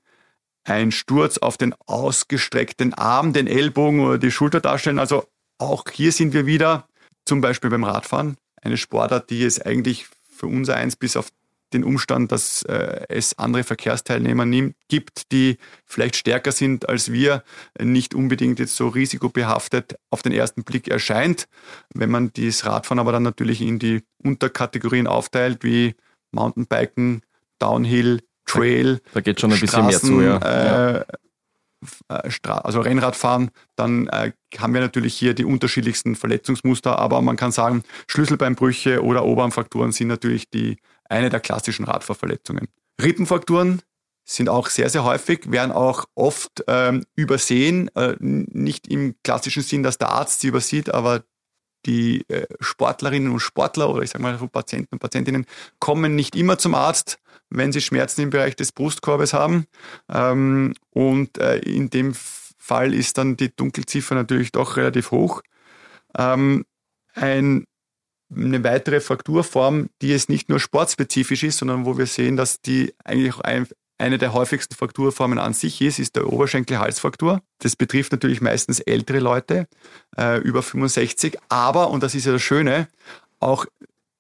ein 0.64 0.92
Sturz 0.92 1.38
auf 1.38 1.58
den 1.58 1.76
ausgestreckten 1.86 2.94
Arm, 2.94 3.34
den 3.34 3.48
Ellbogen 3.48 4.00
oder 4.00 4.18
die 4.18 4.32
Schulter 4.32 4.62
darstellen. 4.62 5.00
Also 5.00 5.26
auch 5.58 5.84
hier 5.92 6.12
sind 6.12 6.34
wir 6.34 6.46
wieder 6.46 6.88
zum 7.26 7.42
Beispiel 7.42 7.70
beim 7.70 7.84
Radfahren. 7.84 8.38
Eine 8.62 8.78
Sportart, 8.78 9.30
die 9.30 9.44
es 9.44 9.62
eigentlich 9.62 10.08
für 10.30 10.48
unser 10.48 10.76
eins 10.76 10.96
bis 10.96 11.18
auf 11.18 11.30
den 11.74 11.84
Umstand, 11.84 12.32
dass 12.32 12.64
äh, 12.64 13.06
es 13.10 13.38
andere 13.38 13.64
Verkehrsteilnehmer 13.64 14.46
nimmt, 14.46 14.76
gibt, 14.88 15.32
die 15.32 15.58
vielleicht 15.86 16.16
stärker 16.16 16.52
sind 16.52 16.90
als 16.90 17.12
wir, 17.12 17.44
nicht 17.80 18.14
unbedingt 18.14 18.60
jetzt 18.60 18.76
so 18.76 18.88
risikobehaftet 18.88 19.96
auf 20.10 20.22
den 20.22 20.32
ersten 20.32 20.64
Blick 20.64 20.88
erscheint. 20.88 21.48
Wenn 21.94 22.10
man 22.10 22.32
das 22.34 22.66
Radfahren 22.66 23.00
aber 23.00 23.12
dann 23.12 23.24
natürlich 23.24 23.62
in 23.62 23.80
die 23.80 24.04
Unterkategorien 24.24 25.08
aufteilt, 25.08 25.64
wie 25.64 25.96
Mountainbiken, 26.32 27.22
Downhill, 27.60 28.22
Trail, 28.46 29.00
da, 29.14 29.22
geht 29.22 29.40
schon 29.40 29.54
ein 29.54 29.60
bisschen 29.60 29.86
mehr 29.86 30.00
zu, 30.00 30.22
ja. 30.22 30.38
Äh, 30.38 31.00
äh 31.00 31.04
also 32.10 32.82
Rennradfahren, 32.82 33.52
dann 33.78 34.08
äh, 34.08 34.34
haben 34.58 34.74
wir 34.74 34.82
natürlich 34.82 35.16
hier 35.16 35.34
die 35.34 35.46
unterschiedlichsten 35.46 36.16
Verletzungsmuster, 36.16 37.00
aber 37.00 37.22
man 37.22 37.38
kann 37.38 37.52
sagen, 37.52 37.84
Schlüsselbeinbrüche 38.08 39.02
oder 39.02 39.24
Oberarmfrakturen 39.24 39.92
sind 39.92 40.10
natürlich 40.10 40.50
die 40.50 40.78
eine 41.10 41.30
der 41.30 41.40
klassischen 41.40 41.86
Radfahrverletzungen. 41.86 42.68
Rippenfrakturen 43.02 43.82
sind 44.26 44.48
auch 44.48 44.70
sehr, 44.70 44.90
sehr 44.90 45.04
häufig, 45.04 45.52
werden 45.52 45.72
auch 45.72 46.06
oft 46.16 46.64
ähm, 46.68 47.04
übersehen, 47.16 47.90
äh, 47.96 48.16
nicht 48.20 48.88
im 48.88 49.16
klassischen 49.24 49.64
Sinn, 49.64 49.84
dass 49.84 49.98
der 49.98 50.10
Arzt 50.10 50.42
sie 50.42 50.48
übersieht, 50.48 50.94
aber 50.94 51.24
die 51.86 52.28
äh, 52.30 52.46
Sportlerinnen 52.60 53.32
und 53.32 53.40
Sportler 53.40 53.90
oder 53.90 54.04
ich 54.04 54.12
sage 54.12 54.22
mal 54.22 54.38
Patienten 54.50 54.96
und 54.96 55.00
Patientinnen 55.00 55.46
kommen 55.80 56.16
nicht 56.16 56.36
immer 56.36 56.58
zum 56.58 56.76
Arzt, 56.76 57.20
wenn 57.50 57.72
sie 57.72 57.82
Schmerzen 57.82 58.22
im 58.22 58.30
Bereich 58.30 58.56
des 58.56 58.72
Brustkorbes 58.72 59.34
haben. 59.34 59.66
Ähm, 60.10 60.76
und 60.92 61.38
äh, 61.38 61.58
in 61.60 61.90
dem 61.90 62.14
Fall 62.14 62.94
ist 62.94 63.18
dann 63.18 63.38
die 63.38 63.56
Dunkelziffer 63.56 64.14
natürlich 64.14 64.52
doch 64.52 64.78
relativ 64.78 65.12
hoch. 65.12 65.42
Ähm, 66.18 66.66
ein, 67.14 67.66
eine 68.36 68.64
weitere 68.64 69.00
Frakturform, 69.00 69.90
die 70.02 70.14
es 70.14 70.30
nicht 70.30 70.50
nur 70.50 70.60
sportspezifisch 70.60 71.44
ist, 71.44 71.58
sondern 71.58 71.86
wo 71.86 71.98
wir 71.98 72.06
sehen, 72.06 72.38
dass 72.38 72.62
die 72.62 72.94
eigentlich 73.04 73.36
eine 73.98 74.18
der 74.18 74.34
häufigsten 74.34 74.76
Frakturformen 74.76 75.40
an 75.40 75.54
sich 75.54 75.82
ist, 75.82 76.00
ist 76.00 76.16
der 76.16 76.32
Oberschenkel-Halsfraktur. 76.32 77.42
Das 77.60 77.76
betrifft 77.76 78.12
natürlich 78.12 78.42
meistens 78.42 78.80
ältere 78.80 79.20
Leute, 79.20 79.68
äh, 80.18 80.40
über 80.40 80.62
65, 80.64 81.38
aber, 81.50 81.90
und 81.90 82.02
das 82.02 82.16
ist 82.16 82.26
ja 82.26 82.32
das 82.32 82.42
Schöne, 82.42 82.88
auch 83.40 83.66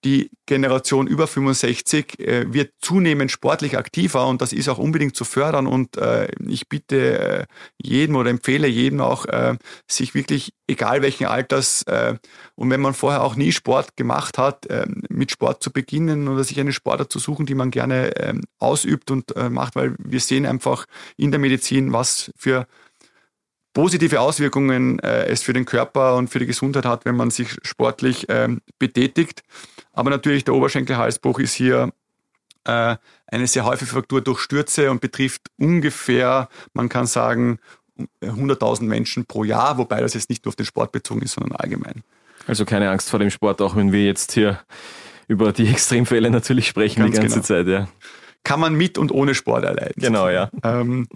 die 0.05 0.31
Generation 0.45 1.07
über 1.07 1.27
65 1.27 2.19
äh, 2.19 2.53
wird 2.53 2.73
zunehmend 2.79 3.31
sportlich 3.31 3.77
aktiver 3.77 4.27
und 4.27 4.41
das 4.41 4.53
ist 4.53 4.69
auch 4.69 4.77
unbedingt 4.77 5.15
zu 5.15 5.25
fördern. 5.25 5.67
Und 5.67 5.97
äh, 5.97 6.29
ich 6.47 6.69
bitte 6.69 7.19
äh, 7.19 7.45
jedem 7.81 8.15
oder 8.15 8.29
empfehle 8.29 8.67
jedem 8.67 9.01
auch, 9.01 9.25
äh, 9.25 9.57
sich 9.87 10.15
wirklich, 10.15 10.53
egal 10.67 11.01
welchen 11.01 11.25
Alters 11.25 11.83
äh, 11.83 12.15
und 12.55 12.69
wenn 12.69 12.81
man 12.81 12.93
vorher 12.93 13.23
auch 13.23 13.35
nie 13.35 13.51
Sport 13.51 13.97
gemacht 13.97 14.37
hat, 14.37 14.67
äh, 14.67 14.85
mit 15.09 15.31
Sport 15.31 15.61
zu 15.61 15.71
beginnen 15.71 16.27
oder 16.27 16.43
sich 16.43 16.59
eine 16.59 16.73
Sportart 16.73 17.11
zu 17.11 17.19
suchen, 17.19 17.45
die 17.45 17.55
man 17.55 17.71
gerne 17.71 18.15
äh, 18.15 18.33
ausübt 18.59 19.11
und 19.11 19.33
macht, 19.49 19.75
weil 19.75 19.95
wir 19.99 20.19
sehen 20.19 20.45
einfach 20.45 20.85
in 21.17 21.31
der 21.31 21.39
Medizin, 21.39 21.93
was 21.93 22.31
für 22.35 22.67
positive 23.79 24.19
Auswirkungen 24.19 24.99
äh, 24.99 25.27
es 25.27 25.41
für 25.41 25.53
den 25.53 25.63
Körper 25.63 26.17
und 26.17 26.29
für 26.29 26.39
die 26.39 26.45
Gesundheit 26.45 26.85
hat, 26.85 27.05
wenn 27.05 27.15
man 27.15 27.31
sich 27.31 27.55
sportlich 27.63 28.25
ähm, 28.27 28.61
betätigt. 28.77 29.41
Aber 29.93 30.09
natürlich 30.09 30.43
der 30.43 30.53
Oberschenkelhalsbruch 30.53 31.39
ist 31.39 31.53
hier 31.53 31.93
äh, 32.65 32.97
eine 33.27 33.47
sehr 33.47 33.63
häufige 33.63 33.89
Fraktur 33.89 34.19
durch 34.19 34.41
Stürze 34.41 34.91
und 34.91 34.99
betrifft 34.99 35.43
ungefähr, 35.57 36.49
man 36.73 36.89
kann 36.89 37.05
sagen, 37.05 37.59
100.000 38.21 38.83
Menschen 38.83 39.25
pro 39.25 39.45
Jahr, 39.45 39.77
wobei 39.77 40.01
das 40.01 40.13
jetzt 40.13 40.29
nicht 40.29 40.43
nur 40.43 40.49
auf 40.49 40.57
den 40.57 40.65
Sport 40.65 40.91
bezogen 40.91 41.21
ist, 41.21 41.35
sondern 41.35 41.55
allgemein. 41.55 42.03
Also 42.47 42.65
keine 42.65 42.89
Angst 42.89 43.09
vor 43.09 43.19
dem 43.19 43.29
Sport, 43.29 43.61
auch 43.61 43.77
wenn 43.77 43.93
wir 43.93 44.03
jetzt 44.03 44.33
hier 44.33 44.59
über 45.29 45.53
die 45.53 45.69
Extremfälle 45.69 46.29
natürlich 46.29 46.67
sprechen 46.67 46.99
Ganz 46.99 47.15
die 47.15 47.21
ganze 47.21 47.35
genau. 47.35 47.45
Zeit, 47.45 47.67
ja. 47.67 47.87
Kann 48.43 48.59
man 48.59 48.75
mit 48.75 48.97
und 48.97 49.13
ohne 49.13 49.35
Sport 49.35 49.63
erleiden. 49.63 50.01
Genau, 50.01 50.27
ja. 50.27 50.49
Ähm, 50.63 51.07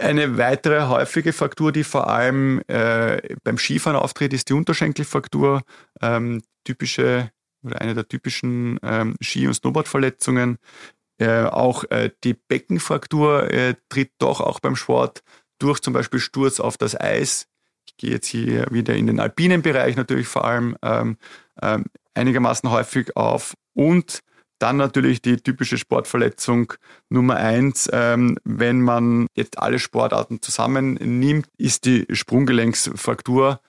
eine 0.00 0.38
weitere 0.38 0.88
häufige 0.88 1.32
Fraktur, 1.32 1.72
die 1.72 1.84
vor 1.84 2.08
allem 2.08 2.62
äh, 2.66 3.36
beim 3.44 3.58
Skifahren 3.58 3.98
auftritt, 3.98 4.32
ist 4.32 4.48
die 4.48 4.54
Unterschenkelfraktur. 4.54 5.62
Ähm, 6.00 6.42
typische 6.64 7.30
oder 7.62 7.80
eine 7.80 7.94
der 7.94 8.08
typischen 8.08 8.78
ähm, 8.82 9.16
Ski- 9.20 9.46
und 9.46 9.54
Snowboardverletzungen. 9.54 10.58
Äh, 11.18 11.44
auch 11.44 11.84
äh, 11.90 12.10
die 12.24 12.34
Beckenfraktur 12.34 13.50
äh, 13.52 13.74
tritt 13.88 14.12
doch 14.18 14.40
auch 14.40 14.60
beim 14.60 14.76
Sport 14.76 15.22
durch 15.58 15.80
zum 15.80 15.92
Beispiel 15.92 16.20
Sturz 16.20 16.60
auf 16.60 16.78
das 16.78 16.98
Eis. 16.98 17.46
Ich 17.86 17.96
gehe 17.98 18.10
jetzt 18.10 18.26
hier 18.26 18.66
wieder 18.70 18.94
in 18.94 19.06
den 19.06 19.20
alpinen 19.20 19.60
Bereich 19.62 19.96
natürlich 19.96 20.28
vor 20.28 20.44
allem 20.44 20.76
ähm, 20.82 21.18
ähm 21.60 21.84
einigermaßen 22.14 22.70
häufig 22.70 23.16
auf. 23.16 23.54
Und 23.74 24.20
dann 24.60 24.76
natürlich 24.76 25.22
die 25.22 25.36
typische 25.38 25.78
Sportverletzung 25.78 26.74
Nummer 27.08 27.36
eins. 27.36 27.88
Ähm, 27.92 28.38
wenn 28.44 28.80
man 28.80 29.26
jetzt 29.34 29.58
alle 29.58 29.78
Sportarten 29.78 30.42
zusammennimmt, 30.42 31.48
ist 31.58 31.86
die 31.86 32.06
Sprunggelenksfraktur. 32.10 33.60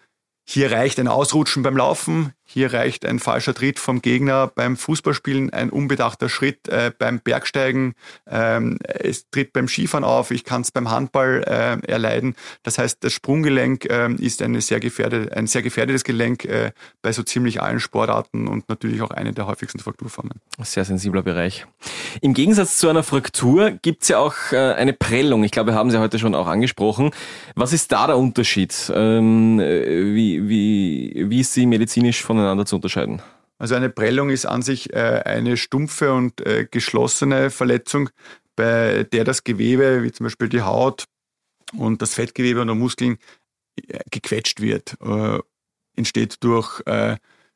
Hier 0.47 0.71
reicht 0.71 0.99
ein 0.99 1.07
Ausrutschen 1.07 1.63
beim 1.63 1.77
Laufen, 1.77 2.33
hier 2.53 2.73
reicht 2.73 3.05
ein 3.05 3.19
falscher 3.19 3.53
Tritt 3.53 3.79
vom 3.79 4.01
Gegner 4.01 4.51
beim 4.53 4.75
Fußballspielen, 4.75 5.51
ein 5.51 5.69
unbedachter 5.69 6.27
Schritt 6.27 6.67
äh, 6.67 6.91
beim 6.97 7.21
Bergsteigen. 7.21 7.93
Ähm, 8.29 8.77
es 8.83 9.29
tritt 9.29 9.53
beim 9.53 9.69
Skifahren 9.69 10.03
auf, 10.03 10.31
ich 10.31 10.43
kann 10.43 10.61
es 10.61 10.71
beim 10.71 10.91
Handball 10.91 11.43
äh, 11.47 11.87
erleiden. 11.89 12.35
Das 12.63 12.77
heißt, 12.77 13.03
das 13.05 13.13
Sprunggelenk 13.13 13.85
äh, 13.85 14.11
ist 14.15 14.41
eine 14.41 14.59
sehr 14.59 14.81
gefährdet, 14.81 15.31
ein 15.31 15.47
sehr 15.47 15.61
gefährdetes 15.61 16.03
Gelenk 16.03 16.43
äh, 16.43 16.71
bei 17.01 17.13
so 17.13 17.23
ziemlich 17.23 17.61
allen 17.61 17.79
Sportarten 17.79 18.49
und 18.49 18.67
natürlich 18.67 19.01
auch 19.01 19.11
eine 19.11 19.31
der 19.31 19.47
häufigsten 19.47 19.79
Frakturformen. 19.79 20.33
Sehr 20.61 20.83
sensibler 20.83 21.23
Bereich. 21.23 21.65
Im 22.19 22.33
Gegensatz 22.33 22.77
zu 22.77 22.89
einer 22.89 23.03
Fraktur 23.03 23.71
gibt 23.81 24.03
es 24.03 24.09
ja 24.09 24.17
auch 24.17 24.35
äh, 24.51 24.57
eine 24.57 24.91
Prellung. 24.91 25.45
Ich 25.45 25.51
glaube, 25.51 25.71
wir 25.71 25.75
haben 25.75 25.89
Sie 25.89 25.99
heute 25.99 26.19
schon 26.19 26.35
auch 26.35 26.47
angesprochen. 26.47 27.11
Was 27.55 27.71
ist 27.71 27.93
da 27.93 28.07
der 28.07 28.17
Unterschied? 28.17 28.91
Ähm, 28.93 29.59
äh, 29.61 30.13
wie, 30.13 30.49
wie, 30.49 31.25
wie 31.29 31.39
ist 31.39 31.53
sie 31.53 31.65
medizinisch 31.65 32.21
von 32.21 32.40
voneinander 32.41 32.65
zu 32.65 32.75
unterscheiden? 32.75 33.21
Also 33.57 33.75
eine 33.75 33.89
Prellung 33.89 34.31
ist 34.31 34.45
an 34.45 34.63
sich 34.63 34.91
äh, 34.93 35.21
eine 35.23 35.55
stumpfe 35.55 36.13
und 36.13 36.41
äh, 36.41 36.67
geschlossene 36.69 37.51
Verletzung, 37.51 38.09
bei 38.55 39.03
der 39.03 39.23
das 39.23 39.43
Gewebe, 39.43 40.03
wie 40.03 40.11
zum 40.11 40.25
Beispiel 40.25 40.49
die 40.49 40.63
Haut 40.63 41.05
und 41.77 42.01
das 42.01 42.15
Fettgewebe 42.15 42.61
und 42.61 42.67
die 42.67 42.73
Muskeln, 42.73 43.17
äh, 43.87 43.99
gequetscht 44.09 44.61
wird. 44.61 44.97
entsteht 45.95 46.43
durch 46.43 46.81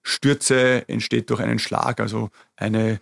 Stürze, 0.04 0.88
entsteht 0.88 1.30
durch 1.32 1.39
einen 1.39 1.58
Schlag, 1.58 2.00
also 2.00 2.30
eine 2.56 3.00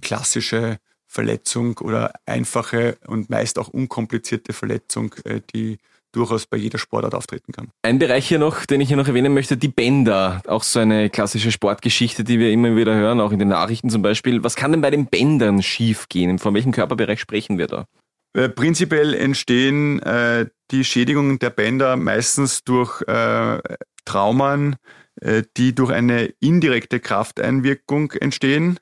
klassische 0.00 0.78
Verletzung 1.06 1.78
oder 1.78 2.12
einfache 2.26 2.98
und 3.06 3.30
meist 3.30 3.58
auch 3.58 3.68
unkomplizierte 3.68 4.52
Verletzung, 4.52 5.14
die 5.54 5.78
durchaus 6.12 6.46
bei 6.46 6.56
jeder 6.56 6.78
Sportart 6.78 7.14
auftreten 7.14 7.52
kann. 7.52 7.70
Ein 7.82 7.98
Bereich 7.98 8.28
hier 8.28 8.38
noch, 8.38 8.66
den 8.66 8.80
ich 8.80 8.88
hier 8.88 8.96
noch 8.96 9.08
erwähnen 9.08 9.34
möchte, 9.34 9.56
die 9.56 9.68
Bänder. 9.68 10.42
Auch 10.46 10.62
so 10.62 10.78
eine 10.78 11.10
klassische 11.10 11.50
Sportgeschichte, 11.50 12.24
die 12.24 12.38
wir 12.38 12.52
immer 12.52 12.76
wieder 12.76 12.94
hören, 12.94 13.20
auch 13.20 13.32
in 13.32 13.38
den 13.38 13.48
Nachrichten 13.48 13.90
zum 13.90 14.02
Beispiel. 14.02 14.44
Was 14.44 14.56
kann 14.56 14.72
denn 14.72 14.80
bei 14.80 14.90
den 14.90 15.06
Bändern 15.06 15.62
schiefgehen? 15.62 16.38
Von 16.38 16.54
welchem 16.54 16.72
Körperbereich 16.72 17.20
sprechen 17.20 17.58
wir 17.58 17.66
da? 17.66 17.86
Äh, 18.34 18.48
prinzipiell 18.48 19.14
entstehen 19.14 20.00
äh, 20.00 20.46
die 20.70 20.84
Schädigungen 20.84 21.38
der 21.38 21.50
Bänder 21.50 21.96
meistens 21.96 22.64
durch 22.64 23.02
äh, 23.02 23.58
Traumen, 24.04 24.76
äh, 25.20 25.42
die 25.56 25.74
durch 25.74 25.90
eine 25.90 26.32
indirekte 26.40 27.00
Krafteinwirkung 27.00 28.12
entstehen. 28.12 28.78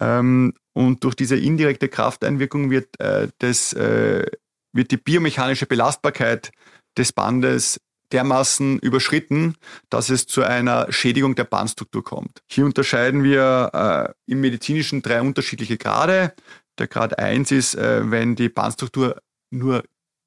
Ähm, 0.00 0.54
und 0.72 1.04
durch 1.04 1.14
diese 1.14 1.36
indirekte 1.36 1.88
Krafteinwirkung 1.88 2.70
wird 2.70 2.98
äh, 3.00 3.28
das 3.38 3.74
wird 3.74 4.90
die 4.90 4.98
biomechanische 4.98 5.66
Belastbarkeit 5.66 6.52
des 6.96 7.12
Bandes 7.12 7.80
dermaßen 8.12 8.78
überschritten, 8.78 9.56
dass 9.90 10.10
es 10.10 10.26
zu 10.26 10.42
einer 10.42 10.92
Schädigung 10.92 11.34
der 11.34 11.44
Bandstruktur 11.44 12.04
kommt. 12.04 12.42
Hier 12.46 12.64
unterscheiden 12.64 13.24
wir 13.24 14.14
äh, 14.26 14.32
im 14.32 14.40
medizinischen 14.40 15.02
drei 15.02 15.20
unterschiedliche 15.20 15.76
Grade. 15.76 16.32
Der 16.78 16.86
Grad 16.86 17.18
1 17.18 17.50
ist, 17.50 17.74
äh, 17.74 18.10
wenn 18.10 18.36
die 18.36 18.48
Bandstruktur 18.48 19.20
nur 19.50 19.82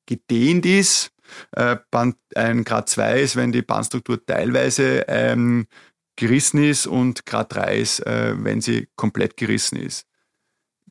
gedehnt 0.05 0.65
ist. 0.65 1.12
Äh, 1.51 1.77
Band, 1.91 2.17
ein 2.36 2.63
Grad 2.63 2.89
2 2.89 3.21
ist, 3.21 3.36
wenn 3.36 3.51
die 3.51 3.62
Bandstruktur 3.62 4.25
teilweise 4.25 5.05
ähm, 5.08 5.67
gerissen 6.15 6.63
ist 6.63 6.88
und 6.88 7.25
Grad 7.25 7.53
3 7.53 7.77
ist, 7.77 8.05
äh, 8.05 8.34
wenn 8.43 8.62
sie 8.62 8.89
komplett 8.95 9.38
gerissen 9.38 9.77
ist. 9.77 10.05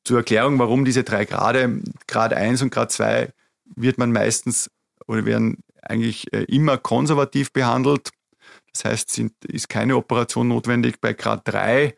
Zur 0.04 0.18
Erklärung, 0.18 0.58
warum 0.58 0.84
diese 0.84 1.04
drei 1.04 1.26
Grade, 1.26 1.82
Grad 2.06 2.32
1 2.32 2.62
und 2.62 2.70
Grad 2.70 2.92
2 2.92 3.30
wird 3.76 3.98
man 3.98 4.10
meistens 4.10 4.70
oder 5.06 5.26
werden 5.26 5.58
eigentlich 5.88 6.32
äh, 6.32 6.44
immer 6.44 6.78
konservativ 6.78 7.52
behandelt. 7.52 8.10
Das 8.72 8.84
heißt, 8.84 9.10
sind, 9.10 9.32
ist 9.44 9.68
keine 9.68 9.96
Operation 9.96 10.48
notwendig. 10.48 11.00
Bei 11.00 11.12
Grad 11.12 11.42
3 11.48 11.96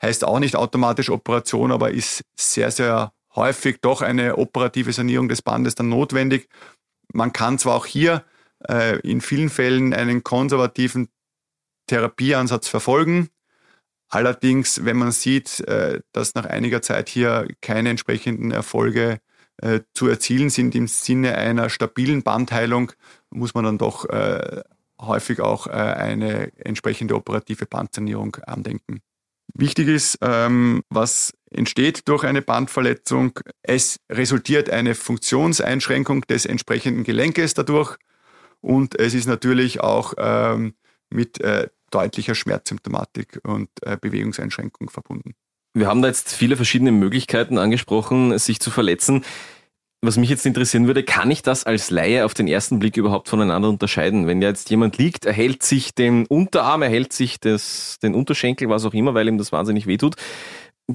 heißt 0.00 0.24
auch 0.24 0.38
nicht 0.38 0.56
automatisch 0.56 1.10
Operation, 1.10 1.72
aber 1.72 1.90
ist 1.90 2.24
sehr, 2.36 2.70
sehr 2.70 3.12
häufig 3.34 3.80
doch 3.80 4.02
eine 4.02 4.36
operative 4.36 4.92
Sanierung 4.92 5.28
des 5.28 5.42
Bandes 5.42 5.74
dann 5.74 5.88
notwendig. 5.88 6.48
Man 7.12 7.32
kann 7.32 7.58
zwar 7.58 7.76
auch 7.76 7.86
hier 7.86 8.24
äh, 8.68 8.98
in 9.00 9.20
vielen 9.20 9.50
Fällen 9.50 9.94
einen 9.94 10.22
konservativen 10.22 11.08
Therapieansatz 11.86 12.68
verfolgen. 12.68 13.28
Allerdings, 14.08 14.84
wenn 14.84 14.98
man 14.98 15.12
sieht, 15.12 15.60
äh, 15.60 16.00
dass 16.12 16.34
nach 16.34 16.44
einiger 16.44 16.82
Zeit 16.82 17.08
hier 17.08 17.48
keine 17.60 17.90
entsprechenden 17.90 18.50
Erfolge 18.50 19.20
äh, 19.62 19.80
zu 19.94 20.08
erzielen 20.08 20.50
sind 20.50 20.74
im 20.74 20.88
Sinne 20.88 21.36
einer 21.36 21.70
stabilen 21.70 22.22
Bandheilung, 22.22 22.92
muss 23.30 23.54
man 23.54 23.64
dann 23.64 23.78
doch 23.78 24.04
äh, 24.08 24.62
häufig 25.00 25.40
auch 25.40 25.66
äh, 25.66 25.70
eine 25.70 26.52
entsprechende 26.58 27.14
operative 27.14 27.66
Bandsanierung 27.66 28.36
andenken. 28.46 29.00
Wichtig 29.54 29.88
ist, 29.88 30.18
ähm, 30.20 30.82
was 30.88 31.32
entsteht 31.50 32.08
durch 32.08 32.24
eine 32.24 32.42
Bandverletzung. 32.42 33.38
Es 33.62 34.00
resultiert 34.10 34.70
eine 34.70 34.94
Funktionseinschränkung 34.94 36.22
des 36.22 36.46
entsprechenden 36.46 37.04
Gelenkes 37.04 37.54
dadurch 37.54 37.96
und 38.60 38.98
es 38.98 39.14
ist 39.14 39.26
natürlich 39.26 39.80
auch 39.80 40.14
ähm, 40.18 40.74
mit 41.10 41.40
äh, 41.40 41.68
deutlicher 41.90 42.34
Schmerzsymptomatik 42.34 43.40
und 43.44 43.68
äh, 43.82 43.98
Bewegungseinschränkung 44.00 44.90
verbunden. 44.90 45.34
Wir 45.74 45.86
haben 45.86 46.02
da 46.02 46.08
jetzt 46.08 46.34
viele 46.34 46.56
verschiedene 46.56 46.92
Möglichkeiten 46.92 47.58
angesprochen, 47.58 48.36
sich 48.38 48.60
zu 48.60 48.70
verletzen. 48.70 49.24
Was 50.04 50.16
mich 50.16 50.28
jetzt 50.28 50.44
interessieren 50.44 50.88
würde, 50.88 51.04
kann 51.04 51.30
ich 51.30 51.42
das 51.42 51.64
als 51.64 51.90
Laie 51.90 52.24
auf 52.24 52.34
den 52.34 52.48
ersten 52.48 52.80
Blick 52.80 52.96
überhaupt 52.96 53.28
voneinander 53.28 53.68
unterscheiden? 53.68 54.26
Wenn 54.26 54.42
jetzt 54.42 54.68
jemand 54.68 54.98
liegt, 54.98 55.24
er 55.26 55.32
hält 55.32 55.62
sich 55.62 55.94
den 55.94 56.26
Unterarm, 56.26 56.82
er 56.82 56.88
hält 56.88 57.12
sich 57.12 57.38
das, 57.38 57.98
den 58.02 58.14
Unterschenkel, 58.14 58.68
was 58.68 58.84
auch 58.84 58.94
immer, 58.94 59.14
weil 59.14 59.28
ihm 59.28 59.38
das 59.38 59.52
wahnsinnig 59.52 59.86
wehtut, 59.86 60.16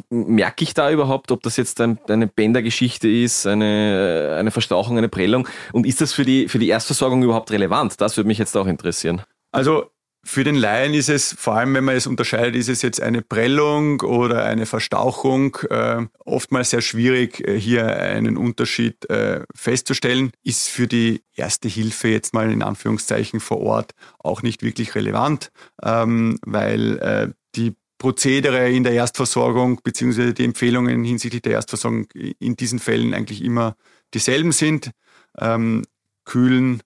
merke 0.09 0.63
ich 0.63 0.73
da 0.73 0.91
überhaupt, 0.91 1.31
ob 1.31 1.41
das 1.41 1.55
jetzt 1.55 1.79
ein, 1.79 1.99
eine 2.09 2.27
Bändergeschichte 2.27 3.07
ist, 3.07 3.47
eine, 3.47 4.35
eine 4.37 4.51
Verstauchung, 4.51 4.97
eine 4.97 5.09
Prellung? 5.09 5.47
Und 5.71 5.85
ist 5.85 6.01
das 6.01 6.11
für 6.13 6.25
die, 6.25 6.49
für 6.49 6.59
die 6.59 6.67
Erstversorgung 6.67 7.23
überhaupt 7.23 7.49
relevant? 7.51 7.99
Das 8.01 8.17
würde 8.17 8.27
mich 8.27 8.37
jetzt 8.37 8.57
auch 8.57 8.67
interessieren. 8.67 9.21
Also 9.51 9.89
Für 10.27 10.43
den 10.43 10.55
Laien 10.55 10.93
ist 10.93 11.07
es, 11.07 11.33
vor 11.39 11.55
allem 11.55 11.73
wenn 11.73 11.85
man 11.85 11.95
es 11.95 12.05
unterscheidet, 12.05 12.53
ist 12.57 12.67
es 12.67 12.81
jetzt 12.81 13.01
eine 13.01 13.21
Prellung 13.21 14.01
oder 14.01 14.43
eine 14.43 14.65
Verstauchung, 14.65 15.55
äh, 15.69 16.05
oftmals 16.25 16.71
sehr 16.71 16.81
schwierig, 16.81 17.47
äh, 17.47 17.57
hier 17.57 17.87
einen 17.87 18.35
Unterschied 18.35 19.09
äh, 19.09 19.45
festzustellen. 19.55 20.31
Ist 20.43 20.67
für 20.67 20.85
die 20.85 21.23
erste 21.33 21.69
Hilfe 21.69 22.09
jetzt 22.09 22.33
mal 22.33 22.51
in 22.51 22.61
Anführungszeichen 22.61 23.39
vor 23.39 23.61
Ort 23.61 23.93
auch 24.19 24.41
nicht 24.41 24.63
wirklich 24.63 24.95
relevant, 24.95 25.49
ähm, 25.81 26.37
weil 26.45 26.97
äh, 26.97 27.29
die 27.55 27.77
Prozedere 27.97 28.69
in 28.69 28.83
der 28.83 28.91
Erstversorgung 28.91 29.79
beziehungsweise 29.81 30.33
die 30.33 30.43
Empfehlungen 30.43 31.05
hinsichtlich 31.05 31.43
der 31.43 31.53
Erstversorgung 31.53 32.09
in 32.11 32.57
diesen 32.57 32.79
Fällen 32.79 33.13
eigentlich 33.13 33.41
immer 33.41 33.77
dieselben 34.13 34.51
sind. 34.51 34.91
Ähm, 35.39 35.85
kühlen 36.25 36.83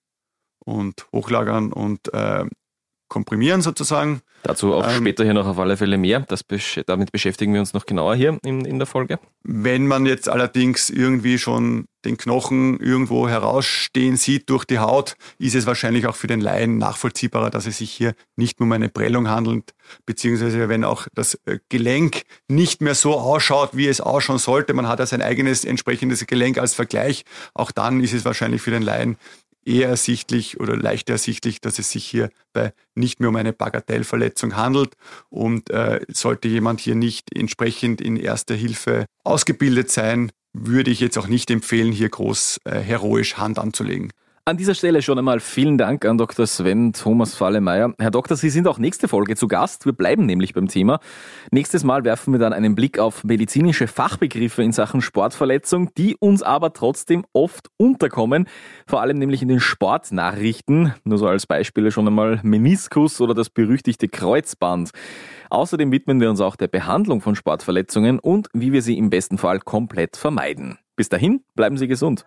und 0.60 1.06
hochlagern 1.12 1.72
und 1.72 2.14
äh, 2.14 2.44
komprimieren 3.12 3.60
sozusagen. 3.60 4.22
Dazu 4.42 4.72
auch 4.72 4.88
ähm, 4.88 4.96
später 4.96 5.22
hier 5.22 5.34
noch 5.34 5.46
auf 5.46 5.58
alle 5.58 5.76
Fälle 5.76 5.98
mehr. 5.98 6.20
Das, 6.20 6.44
damit 6.86 7.12
beschäftigen 7.12 7.52
wir 7.52 7.60
uns 7.60 7.74
noch 7.74 7.84
genauer 7.84 8.14
hier 8.16 8.38
in, 8.42 8.64
in 8.64 8.78
der 8.78 8.86
Folge. 8.86 9.18
Wenn 9.44 9.86
man 9.86 10.06
jetzt 10.06 10.30
allerdings 10.30 10.88
irgendwie 10.88 11.38
schon 11.38 11.84
den 12.06 12.16
Knochen 12.16 12.80
irgendwo 12.80 13.28
herausstehen 13.28 14.16
sieht 14.16 14.48
durch 14.48 14.64
die 14.64 14.78
Haut, 14.78 15.14
ist 15.38 15.54
es 15.54 15.66
wahrscheinlich 15.66 16.06
auch 16.06 16.16
für 16.16 16.26
den 16.26 16.40
Laien 16.40 16.78
nachvollziehbarer, 16.78 17.50
dass 17.50 17.66
es 17.66 17.78
sich 17.78 17.92
hier 17.92 18.14
nicht 18.34 18.58
nur 18.58 18.66
um 18.66 18.72
eine 18.72 18.88
Prellung 18.88 19.28
handelt, 19.28 19.72
beziehungsweise 20.06 20.68
wenn 20.70 20.82
auch 20.82 21.06
das 21.14 21.34
äh, 21.44 21.58
Gelenk 21.68 22.22
nicht 22.48 22.80
mehr 22.80 22.94
so 22.94 23.18
ausschaut, 23.18 23.76
wie 23.76 23.88
es 23.88 24.00
ausschauen 24.00 24.38
sollte. 24.38 24.72
Man 24.72 24.88
hat 24.88 24.98
ja 25.00 25.06
sein 25.06 25.22
eigenes 25.22 25.64
entsprechendes 25.64 26.26
Gelenk 26.26 26.58
als 26.58 26.74
Vergleich. 26.74 27.24
Auch 27.54 27.70
dann 27.70 28.00
ist 28.00 28.14
es 28.14 28.24
wahrscheinlich 28.24 28.62
für 28.62 28.70
den 28.70 28.82
Laien 28.82 29.16
eher 29.64 29.88
ersichtlich 29.88 30.60
oder 30.60 30.76
leicht 30.76 31.10
ersichtlich, 31.10 31.60
dass 31.60 31.78
es 31.78 31.90
sich 31.90 32.04
hier 32.04 32.30
bei 32.52 32.72
nicht 32.94 33.20
mehr 33.20 33.28
um 33.28 33.36
eine 33.36 33.52
Bagatellverletzung 33.52 34.56
handelt. 34.56 34.94
Und 35.30 35.70
äh, 35.70 36.00
sollte 36.08 36.48
jemand 36.48 36.80
hier 36.80 36.94
nicht 36.94 37.34
entsprechend 37.34 38.00
in 38.00 38.16
erster 38.16 38.54
Hilfe 38.54 39.06
ausgebildet 39.24 39.90
sein, 39.90 40.30
würde 40.52 40.90
ich 40.90 41.00
jetzt 41.00 41.16
auch 41.16 41.28
nicht 41.28 41.50
empfehlen, 41.50 41.92
hier 41.92 42.08
groß 42.08 42.60
äh, 42.64 42.78
heroisch 42.80 43.36
Hand 43.36 43.58
anzulegen. 43.58 44.12
An 44.44 44.56
dieser 44.56 44.74
Stelle 44.74 45.02
schon 45.02 45.18
einmal 45.18 45.38
vielen 45.38 45.78
Dank 45.78 46.04
an 46.04 46.18
Dr. 46.18 46.48
Sven 46.48 46.92
Thomas 46.92 47.36
Fallemeier. 47.36 47.94
Herr 48.00 48.10
Doktor, 48.10 48.36
Sie 48.36 48.50
sind 48.50 48.66
auch 48.66 48.76
nächste 48.76 49.06
Folge 49.06 49.36
zu 49.36 49.46
Gast. 49.46 49.86
Wir 49.86 49.92
bleiben 49.92 50.26
nämlich 50.26 50.52
beim 50.52 50.66
Thema. 50.66 50.98
Nächstes 51.52 51.84
Mal 51.84 52.02
werfen 52.02 52.32
wir 52.32 52.40
dann 52.40 52.52
einen 52.52 52.74
Blick 52.74 52.98
auf 52.98 53.22
medizinische 53.22 53.86
Fachbegriffe 53.86 54.64
in 54.64 54.72
Sachen 54.72 55.00
Sportverletzung, 55.00 55.94
die 55.94 56.16
uns 56.16 56.42
aber 56.42 56.72
trotzdem 56.72 57.24
oft 57.32 57.68
unterkommen. 57.76 58.48
Vor 58.88 59.00
allem 59.00 59.16
nämlich 59.18 59.42
in 59.42 59.48
den 59.48 59.60
Sportnachrichten. 59.60 60.92
Nur 61.04 61.18
so 61.18 61.28
als 61.28 61.46
Beispiele 61.46 61.92
schon 61.92 62.08
einmal 62.08 62.40
Meniskus 62.42 63.20
oder 63.20 63.34
das 63.34 63.48
berüchtigte 63.48 64.08
Kreuzband. 64.08 64.90
Außerdem 65.50 65.92
widmen 65.92 66.20
wir 66.20 66.28
uns 66.28 66.40
auch 66.40 66.56
der 66.56 66.66
Behandlung 66.66 67.20
von 67.20 67.36
Sportverletzungen 67.36 68.18
und 68.18 68.48
wie 68.54 68.72
wir 68.72 68.82
sie 68.82 68.98
im 68.98 69.08
besten 69.08 69.38
Fall 69.38 69.60
komplett 69.60 70.16
vermeiden. 70.16 70.78
Bis 70.96 71.08
dahin, 71.08 71.44
bleiben 71.54 71.76
Sie 71.76 71.86
gesund. 71.86 72.26